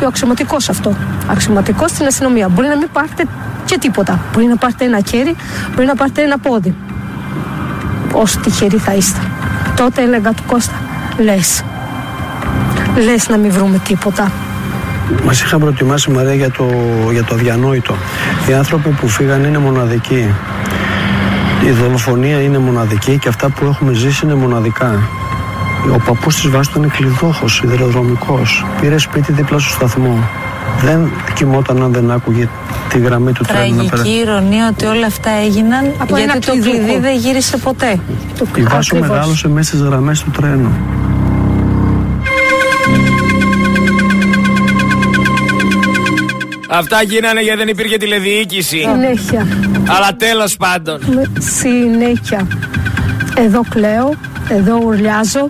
[0.00, 0.96] Μα το είπε ο αξιωματικός αυτό.
[1.26, 2.48] Αξιωματικός στην αστυνομία.
[2.48, 3.24] Μπορεί να μην πάρετε
[3.64, 4.20] και τίποτα.
[4.32, 5.36] Μπορεί να πάρετε ένα χέρι,
[5.74, 6.74] μπορεί να πάρετε ένα πόδι.
[8.12, 9.20] Όσο τυχεροί θα είστε.
[9.76, 10.74] Τότε έλεγα του Κώστα,
[11.18, 11.64] λες.
[13.04, 14.32] Λες να μην βρούμε τίποτα.
[15.24, 16.66] Μας είχαν προετοιμάσει Μαρία για το,
[17.12, 17.94] για το αδιανόητο.
[18.48, 20.34] Οι άνθρωποι που φύγαν είναι μοναδικοί.
[21.66, 25.08] Η δολοφονία είναι μοναδική και αυτά που έχουμε ζήσει είναι μοναδικά.
[25.94, 28.64] Ο παππούς της Βάσου ήταν κλειδόχος, σιδηροδρομικός.
[28.80, 30.28] Πήρε σπίτι δίπλα στο σταθμό.
[30.82, 32.48] Δεν κοιμόταν αν δεν άκουγε
[32.88, 36.50] τη γραμμή του τρένου να Τραγική ηρωνία ότι όλα αυτά έγιναν Από γιατί ένα το
[36.52, 36.76] κλειδούχο.
[36.76, 37.98] κλειδί δεν γύρισε ποτέ.
[38.54, 39.08] Η Βάσου Ακριβώς.
[39.08, 40.72] μεγάλωσε μέσα στις γραμμές του τρένου.
[46.68, 48.78] Αυτά γίνανε γιατί δεν υπήρχε τηλεδιοίκηση.
[48.78, 49.46] Συνέχεια.
[49.86, 51.00] Αλλά τέλος πάντων.
[51.14, 52.46] Με συνέχεια.
[53.34, 54.14] Εδώ κλαίω,
[54.48, 55.46] εδώ ουρλιάζω,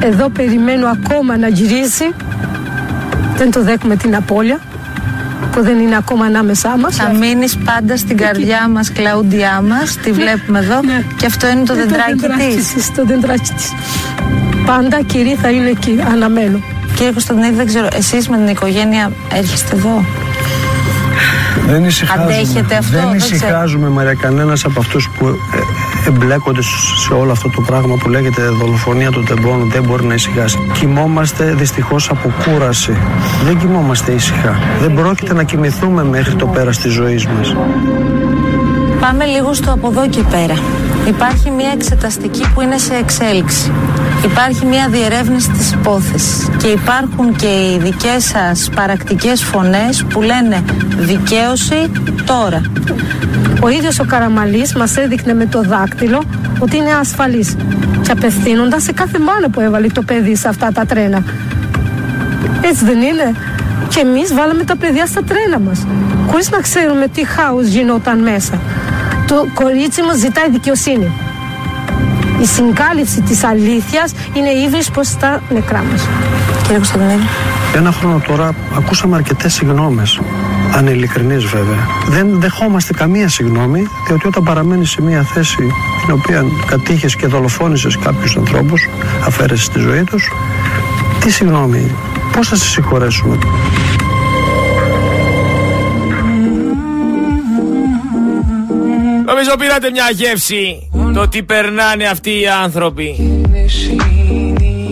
[0.00, 2.10] εδώ περιμένω ακόμα να γυρίσει.
[3.36, 4.58] Δεν το δέχουμε την απώλεια
[5.52, 6.96] που δεν είναι ακόμα ανάμεσά μας.
[6.96, 9.96] Θα μείνεις πάντα στην καρδιά μας, Κλαούντιά μας.
[9.96, 10.80] Τη βλέπουμε εδώ.
[11.16, 12.72] Και αυτό είναι το Ναι, δεντράκι της.
[12.72, 13.72] της, Το δεντράκι της.
[14.66, 16.58] Πάντα κυρία θα είναι εκεί, αναμένω.
[16.94, 20.04] Κύριε Κωνσταντινίδη, δεν ξέρω, εσείς με την οικογένεια έρχεστε εδώ;
[21.66, 22.24] Δεν ησυχάζουμε.
[22.34, 23.34] Αντέχετε αυτό, Δεν δεν ξέρω.
[23.36, 25.59] ησυχάζουμε, Μαρία, κανένας από αυτούς που ε,
[26.06, 26.62] εμπλέκονται
[27.06, 30.58] σε όλο αυτό το πράγμα που λέγεται δολοφονία των τεμπών δεν μπορεί να ησυχάσει.
[30.72, 32.96] Κοιμόμαστε δυστυχώς από κούραση.
[33.44, 34.58] Δεν κοιμόμαστε ήσυχα.
[34.80, 37.56] Δεν πρόκειται να κοιμηθούμε μέχρι το πέρας της ζωής μας.
[39.00, 40.54] Πάμε λίγο στο από εδώ και πέρα.
[41.08, 43.72] Υπάρχει μια εξεταστική που είναι σε εξέλιξη.
[44.24, 50.64] Υπάρχει μια διερεύνηση της υπόθεσης και υπάρχουν και οι δικές σας παρακτικές φωνές που λένε
[50.98, 51.90] δικαίωση
[52.24, 52.62] τώρα.
[53.60, 56.22] Ο ίδιος ο Καραμαλής μας έδειχνε με το δάκτυλο
[56.58, 57.56] ότι είναι ασφαλής
[58.02, 61.24] και απευθύνοντας σε κάθε μάνα που έβαλε το παιδί σε αυτά τα τρένα.
[62.62, 63.34] Έτσι δεν είναι;
[63.88, 65.86] Και εμείς βάλαμε τα παιδιά στα τρένα μας,
[66.26, 68.58] χωρίς να ξέρουμε τι χάος γινόταν μέσα.
[69.26, 71.12] Το κορίτσι μας ζητάει δικαιοσύνη.
[72.40, 76.08] Η συγκάλυψη της αλήθειας είναι ύβρις προς τα νεκρά μας.
[76.62, 77.26] Κύριε Κωνσταντινίδη.
[77.74, 80.20] Ένα χρόνο τώρα ακούσαμε αρκετές συγγνώμες.
[80.76, 81.86] Αν ειλικρινείς βέβαια.
[82.08, 85.72] Δεν δεχόμαστε καμία συγγνώμη, διότι όταν παραμένεις σε μια θέση
[86.04, 88.88] την οποία κατήχες και δολοφόνησες κάποιους ανθρώπους,
[89.26, 90.32] αφαίρεσες τη ζωή τους,
[91.20, 91.94] τι συγγνώμη,
[92.32, 93.38] πώς θα σε συγχωρέσουμε;
[99.26, 103.16] Νομίζω πήρατε μια γεύση το τι περνάνε αυτοί οι άνθρωποι.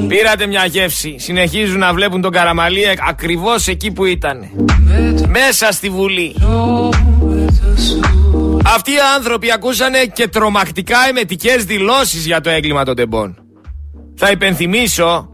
[0.08, 1.14] Πήρατε μια γεύση.
[1.18, 4.48] Συνεχίζουν να βλέπουν τον Καραμαλή ακριβώς εκεί που ήταν.
[5.28, 6.34] Μέσα στη Βουλή.
[8.64, 13.38] Αυτοί οι άνθρωποι ακούσανε και τρομακτικά εμετικές δηλώσεις για το έγκλημα των τεμπών.
[14.16, 15.28] Θα υπενθυμίσω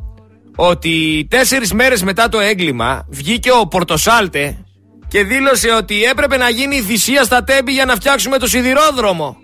[0.56, 4.64] ότι τέσσερις μέρες μετά το έγκλημα βγήκε ο Πορτοσάλτε
[5.08, 9.36] και δήλωσε ότι έπρεπε να γίνει θυσία στα τέμπη για να φτιάξουμε το σιδηρόδρομο.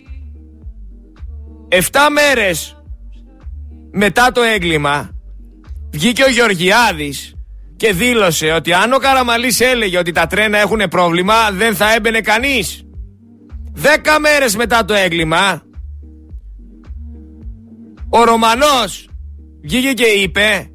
[1.73, 2.83] Εφτά μέρες
[3.93, 5.11] μετά το έγκλημα
[5.91, 7.35] βγήκε ο Γεωργιάδης
[7.77, 12.21] και δήλωσε ότι αν ο Καραμαλής έλεγε ότι τα τρένα έχουν πρόβλημα δεν θα έμπαινε
[12.21, 12.83] κανείς.
[13.73, 15.63] Δέκα μέρες μετά το έγκλημα
[18.11, 19.09] ο Ρωμανός
[19.63, 20.71] βγήκε και είπε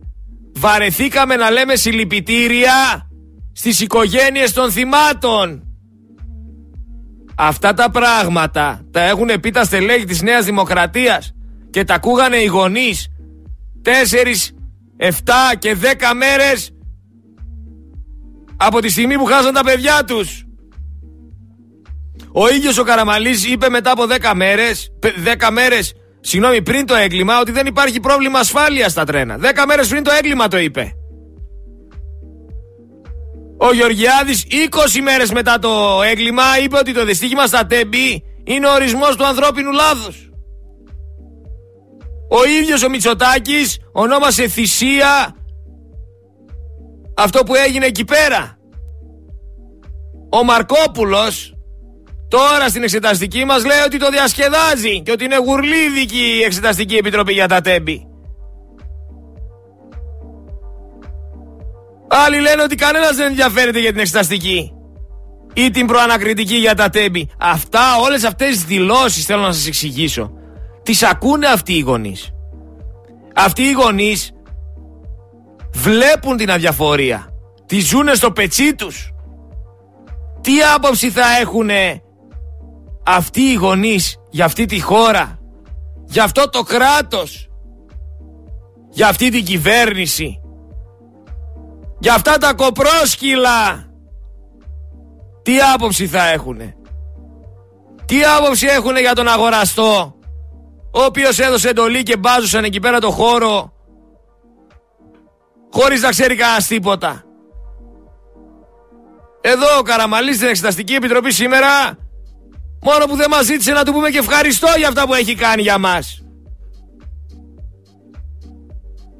[0.55, 3.09] βαρεθήκαμε να λέμε συλληπιτήρια
[3.53, 5.64] στις οικογένειες των θυμάτων.
[7.37, 11.33] Αυτά τα πράγματα τα έχουν πει τα στελέχη της Νέας Δημοκρατίας
[11.69, 13.07] και τα ακούγανε οι γονείς
[13.81, 14.51] τέσσερις,
[14.97, 16.71] εφτά και δέκα μέρες
[18.57, 20.45] από τη στιγμή που χάσαν τα παιδιά τους.
[22.31, 27.39] Ο ίδιος ο Καραμαλής είπε μετά από δέκα μέρες, δέκα μέρες, συγγνώμη πριν το έγκλημα,
[27.39, 29.37] ότι δεν υπάρχει πρόβλημα ασφάλειας στα τρένα.
[29.37, 30.95] Δέκα μέρες πριν το έγκλημα το είπε.
[33.57, 38.73] Ο Γεωργιάδης 20 μέρες μετά το έγκλημα είπε ότι το δυστύχημα στα τέμπη είναι ο
[38.73, 40.29] ορισμός του ανθρώπινου λάθους.
[42.29, 45.35] Ο ίδιος ο Μητσοτάκης ονόμασε θυσία
[47.15, 48.57] αυτό που έγινε εκεί πέρα.
[50.29, 51.53] Ο Μαρκόπουλος
[52.27, 57.33] τώρα στην εξεταστική μας λέει ότι το διασκεδάζει και ότι είναι γουρλίδικη η εξεταστική επιτροπή
[57.33, 58.07] για τα τέμπη.
[62.23, 64.71] Άλλοι λένε ότι κανένας δεν ενδιαφέρεται για την εξεταστική
[65.53, 67.29] ή την προανακριτική για τα τέμπη.
[67.39, 70.31] Αυτά, όλες αυτές τις δηλώσεις θέλω να σας εξηγήσω.
[70.83, 72.31] Τις ακούνε αυτοί οι γονείς.
[73.35, 74.31] Αυτοί οι γονείς
[75.73, 77.27] βλέπουν την αδιαφορία.
[77.65, 79.13] Τη ζούνε στο πετσί τους.
[80.41, 81.69] Τι άποψη θα έχουν
[83.05, 85.39] αυτοί οι γονείς για αυτή τη χώρα,
[86.05, 87.49] για αυτό το κράτος,
[88.89, 90.39] για αυτή την κυβέρνηση;
[92.05, 93.85] Για αυτά τα κοπρόσκυλα
[95.41, 96.75] τι άποψη θα έχουνε;
[98.05, 100.15] Τι άποψη έχουνε για τον αγοραστό
[100.91, 103.73] ο οποίος έδωσε εντολή και μπάζουσαν εκεί πέρα το χώρο
[105.71, 107.23] χωρίς να ξέρει κανένας τίποτα;
[109.41, 111.97] Εδώ ο Καραμαλής στην Εξεταστική Επιτροπή σήμερα
[112.81, 115.61] μόνο που δεν μας ζήτησε να του πούμε και ευχαριστώ για αυτά που έχει κάνει
[115.61, 116.23] για μας.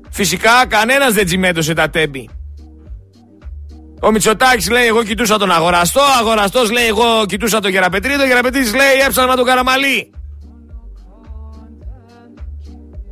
[0.10, 2.30] Φυσικά κανένας δεν τσιμέντωσε τα τέμπη
[4.02, 6.02] ο Μητσοτάκης λέει: Εγώ κοιτούσα τον αγοραστό.
[6.02, 8.22] Ο αγοραστός λέει: Εγώ κοιτούσα τον Γεραπετρίδη.
[8.22, 10.12] Ο Γεραπετρίδης λέει: Έψανα τον Καραμαλή.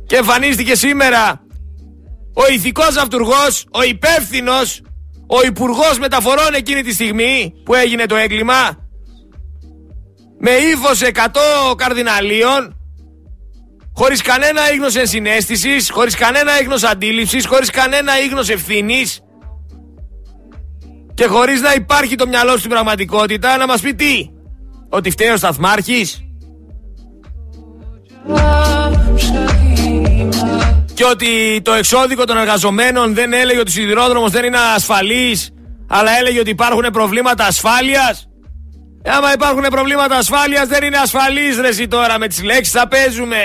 [0.06, 1.40] Και εμφανίστηκε σήμερα
[2.34, 4.80] ο ηθικός αυτούργος, ο υπεύθυνος,
[5.26, 8.78] ο υπουργός μεταφορών εκείνη τη στιγμή που έγινε το έγκλημα
[10.38, 12.76] με ύφος 100 καρδιναλίων
[13.94, 19.20] χωρίς κανένα ίγνος ενσυναίσθησης, χωρίς κανένα ίγνος αντίληψης, χωρίς κανένα ίγνος ευθύνης
[21.14, 24.28] και χωρίς να υπάρχει το μυαλό στην πραγματικότητα να μας πει τι;
[24.88, 26.24] Ότι φταίει ο Σταθμάρχης.
[30.94, 35.54] Και ότι το εξώδικο των εργαζομένων δεν έλεγε ότι ο σιδηρόδρομος δεν είναι ασφαλής
[35.88, 38.28] αλλά έλεγε ότι υπάρχουν προβλήματα ασφάλειας.
[39.02, 42.88] Ε, άμα υπάρχουν προβλήματα ασφάλειας δεν είναι ασφαλής ρε εσύ τώρα με τις λέξεις θα
[42.88, 43.36] παίζουμε.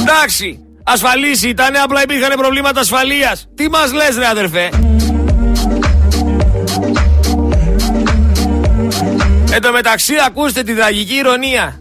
[0.00, 3.46] Εντάξει, Ασφαλής ήταν, απλά υπήρχαν προβλήματα ασφαλείας.
[3.54, 4.70] Τι μας λες ρε αδερφέ;
[9.52, 11.80] Εν τω μεταξύ ακούστε τη τραγική ηρωνία.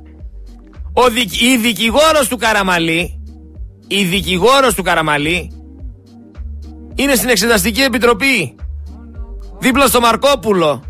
[0.93, 3.19] Ο δικ, η δικηγόρος του Καραμαλή,
[3.87, 5.51] η δικηγόρος του Καραμαλή,
[6.95, 8.55] είναι στην Εξεταστική Επιτροπή.
[9.59, 10.83] Δίπλα στο Μαρκόπουλο,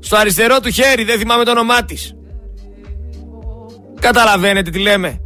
[0.00, 2.14] στο αριστερό του χέρι, δεν θυμάμαι το όνομά της.
[4.00, 5.20] Καταλαβαίνετε τι λέμε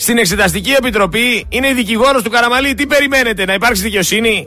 [0.00, 2.74] στην Εξεταστική Επιτροπή είναι η δικηγόρος του Καραμαλή.
[2.74, 4.44] Τι περιμένετε, να υπάρξει δικαιοσύνη;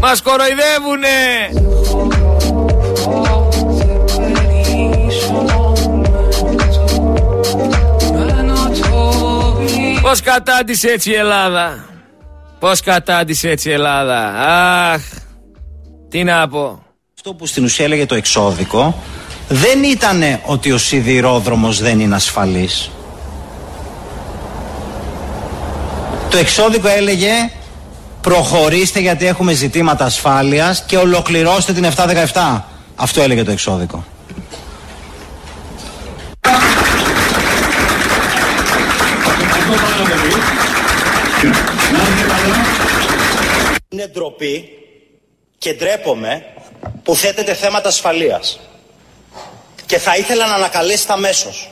[0.00, 1.08] Μας κοροϊδεύουνε.
[10.02, 11.84] Πώς κατάντησε έτσι η Ελλάδα;
[12.58, 14.34] Πώς κατάντησε έτσι η Ελλάδα;
[14.92, 15.00] Αχ,
[16.08, 16.82] τι να πω.
[17.14, 19.02] Αυτό που στην ουσία έλεγε το εξώδικο
[19.54, 22.90] δεν ήταν ότι ο σιδηρόδρομος δεν είναι ασφαλής.
[26.30, 27.32] Το εξώδικο έλεγε
[28.20, 32.60] προχωρήστε γιατί έχουμε ζητήματα ασφάλειας και ολοκληρώστε την 717.
[32.96, 34.04] Αυτό έλεγε το εξώδικο.
[44.12, 44.68] ντροπή
[45.58, 46.44] και ντρέπομαι
[47.02, 48.60] που θέτετε θέματα ασφαλείας.
[49.92, 51.70] Και θα ήθελα να ανακαλέσετε αμέσως.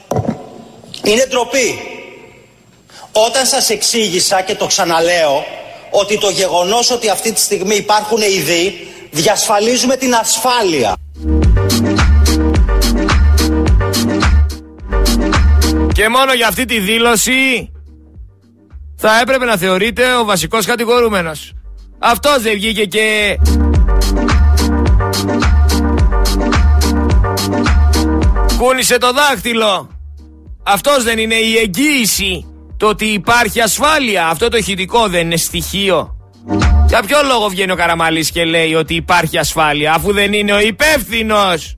[1.05, 1.79] Είναι ντροπή.
[3.13, 5.45] Όταν σας εξήγησα και το ξαναλέω
[5.91, 10.95] ότι το γεγονός ότι αυτή τη στιγμή υπάρχουν ειδοί διασφαλίζουμε την ασφάλεια.
[15.93, 17.73] Και μόνο για αυτή τη δήλωση
[18.97, 21.53] θα έπρεπε να θεωρείται ο βασικός κατηγορούμενος.
[21.99, 23.39] Αυτός δεν βγήκε και...
[28.63, 29.89] Κούνησε το δάχτυλο.
[30.63, 32.47] Αυτός δεν είναι η εγγύηση
[32.77, 34.29] το ότι υπάρχει ασφάλεια.
[34.29, 36.17] Αυτό το ηχητικό δεν είναι στοιχείο.
[36.87, 40.61] Για ποιο λόγο βγαίνει ο Καραμαλής και λέει ότι υπάρχει ασφάλεια αφού δεν είναι ο
[40.61, 41.77] υπεύθυνος;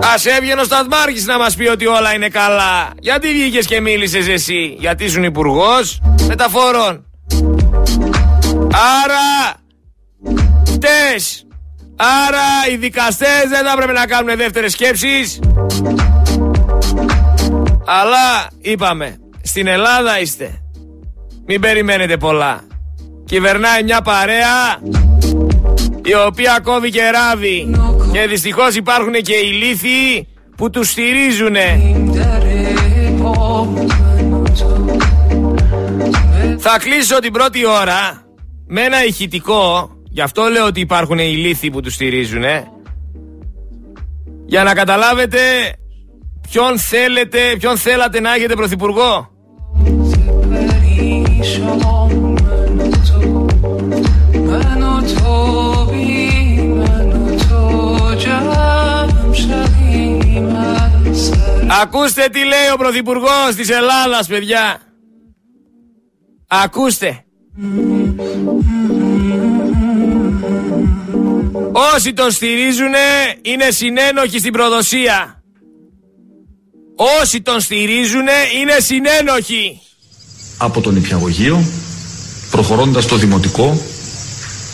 [0.00, 2.90] Α έβγαινε ο Σταθμάρχης να μας πει ότι όλα είναι καλά.
[2.98, 7.06] Γιατί βγήκες και μίλησες εσύ, Γιατί ήσουν υπουργός μεταφορών.
[9.02, 9.54] Άρα,
[10.66, 11.46] χτες.
[11.96, 15.40] Άρα οι δικαστές δεν θα έπρεπε να κάνουν δεύτερες σκέψεις.
[17.86, 20.58] Αλλά είπαμε, στην Ελλάδα είστε.
[21.46, 22.60] Μην περιμένετε πολλά.
[23.24, 24.78] Κυβερνάει μια παρέα
[26.04, 27.70] η οποία κόβει και ράβει.
[28.12, 31.56] Και δυστυχώς υπάρχουν και οι λύθοι που τους στηρίζουν.
[36.58, 38.22] Θα κλείσω την πρώτη ώρα
[38.66, 42.42] με ένα ηχητικό, γι' αυτό λέω ότι υπάρχουν οι λύθοι που τους στηρίζουν,
[44.46, 45.38] για να καταλάβετε
[46.50, 49.28] ποιον θέλετε, ποιον θέλατε να έχετε πρωθυπουργό.
[61.82, 64.80] Ακούστε τι λέει ο Πρωθυπουργός της Ελλάδας, παιδιά.
[66.46, 67.24] Ακούστε.
[71.76, 72.92] Όσοι τον στηρίζουν
[73.42, 75.42] είναι συνένοχοι στην προδοσία.
[77.20, 78.26] Όσοι τον στηρίζουν
[78.60, 79.80] είναι συνένοχοι.
[80.58, 81.64] Από τον Υπιαγωγείο,
[82.50, 83.80] προχωρώντας στο Δημοτικό,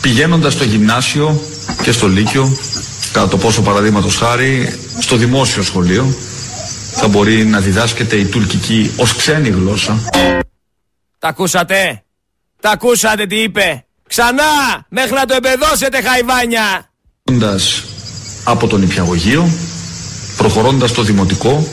[0.01, 1.41] πηγαίνοντας στο Γυμνάσιο
[1.83, 2.57] και στο Λύκειο,
[3.13, 6.15] κατά το πόσο παραδείγματος χάρη, στο Δημόσιο Σχολείο,
[6.93, 9.99] θα μπορεί να διδάσκεται η τουρκική ως ξένη γλώσσα.
[11.19, 12.03] Τα ακούσατε;
[12.61, 14.43] Τα ακούσατε τι είπε; Ξανά
[14.89, 16.90] μέχρι να το εμπεδώσετε χαϊβάνια.
[18.43, 19.49] Από τον Υπιαγωγείο,
[20.37, 21.67] προχωρώντας στο Δημοτικό,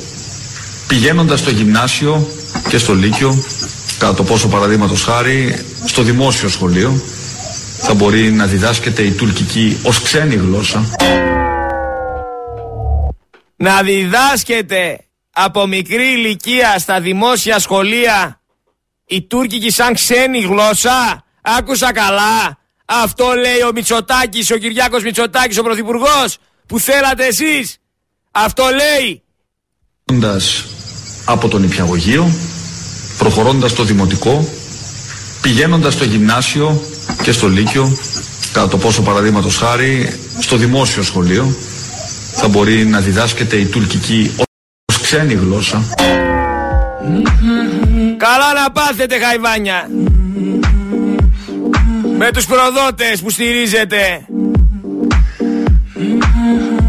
[0.89, 2.29] πηγαίνοντας στο Γυμνάσιο
[2.69, 3.43] και στο Λύκειο,
[3.99, 7.03] κατά το πόσο παραδείγματος χάρη, στο Δημόσιο Σχολείο,
[7.81, 10.85] θα μπορεί να διδάσκεται η τουρκική ως ξένη γλώσσα.
[13.57, 15.01] Να διδάσκεται
[15.31, 18.41] από μικρή ηλικία στα δημόσια σχολεία
[19.07, 21.25] η τουρκική σαν ξένη γλώσσα.
[21.43, 22.59] Άκουσα καλά.
[22.91, 27.77] Αυτό λέει ο Μητσοτάκης, ο Κυριάκος Μητσοτάκης, ο Πρωθυπουργός που θέλατε εσείς.
[28.31, 29.23] Αυτό λέει.
[31.25, 32.31] Από τον Υπιαγωγείο,
[33.19, 34.49] προχωρώντας στο Δημοτικό,
[35.43, 36.83] πηγαίνοντας στο Γυμνάσιο
[37.23, 37.97] και στο Λύκειο,
[38.53, 41.57] κατά το πόσο παραδείγματος χάρη, στο Δημόσιο Σχολείο,
[42.35, 44.35] θα μπορεί να διδάσκεται η τουρκική
[44.85, 45.83] ως ξένη γλώσσα.
[48.17, 49.89] Καλά να πάθετε χαϊβάνια
[52.19, 54.27] Με τους προδότες που στηρίζετε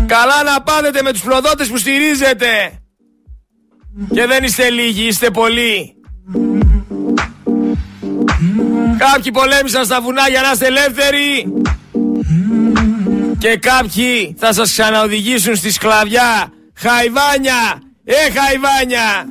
[0.05, 2.79] Καλά να πάθετε με τους προδότες που στηρίζετε
[4.13, 5.95] Και δεν είστε λίγοι, είστε πολλοί
[8.97, 11.53] Κάποιοι πολέμησαν στα βουνά για να είστε ελεύθεροι
[13.37, 17.81] Και κάποιοι θα σας ξαναοδηγήσουν στη σκλαβιά Χαϊβάνια!
[18.03, 19.25] Ε, χαϊβάνια!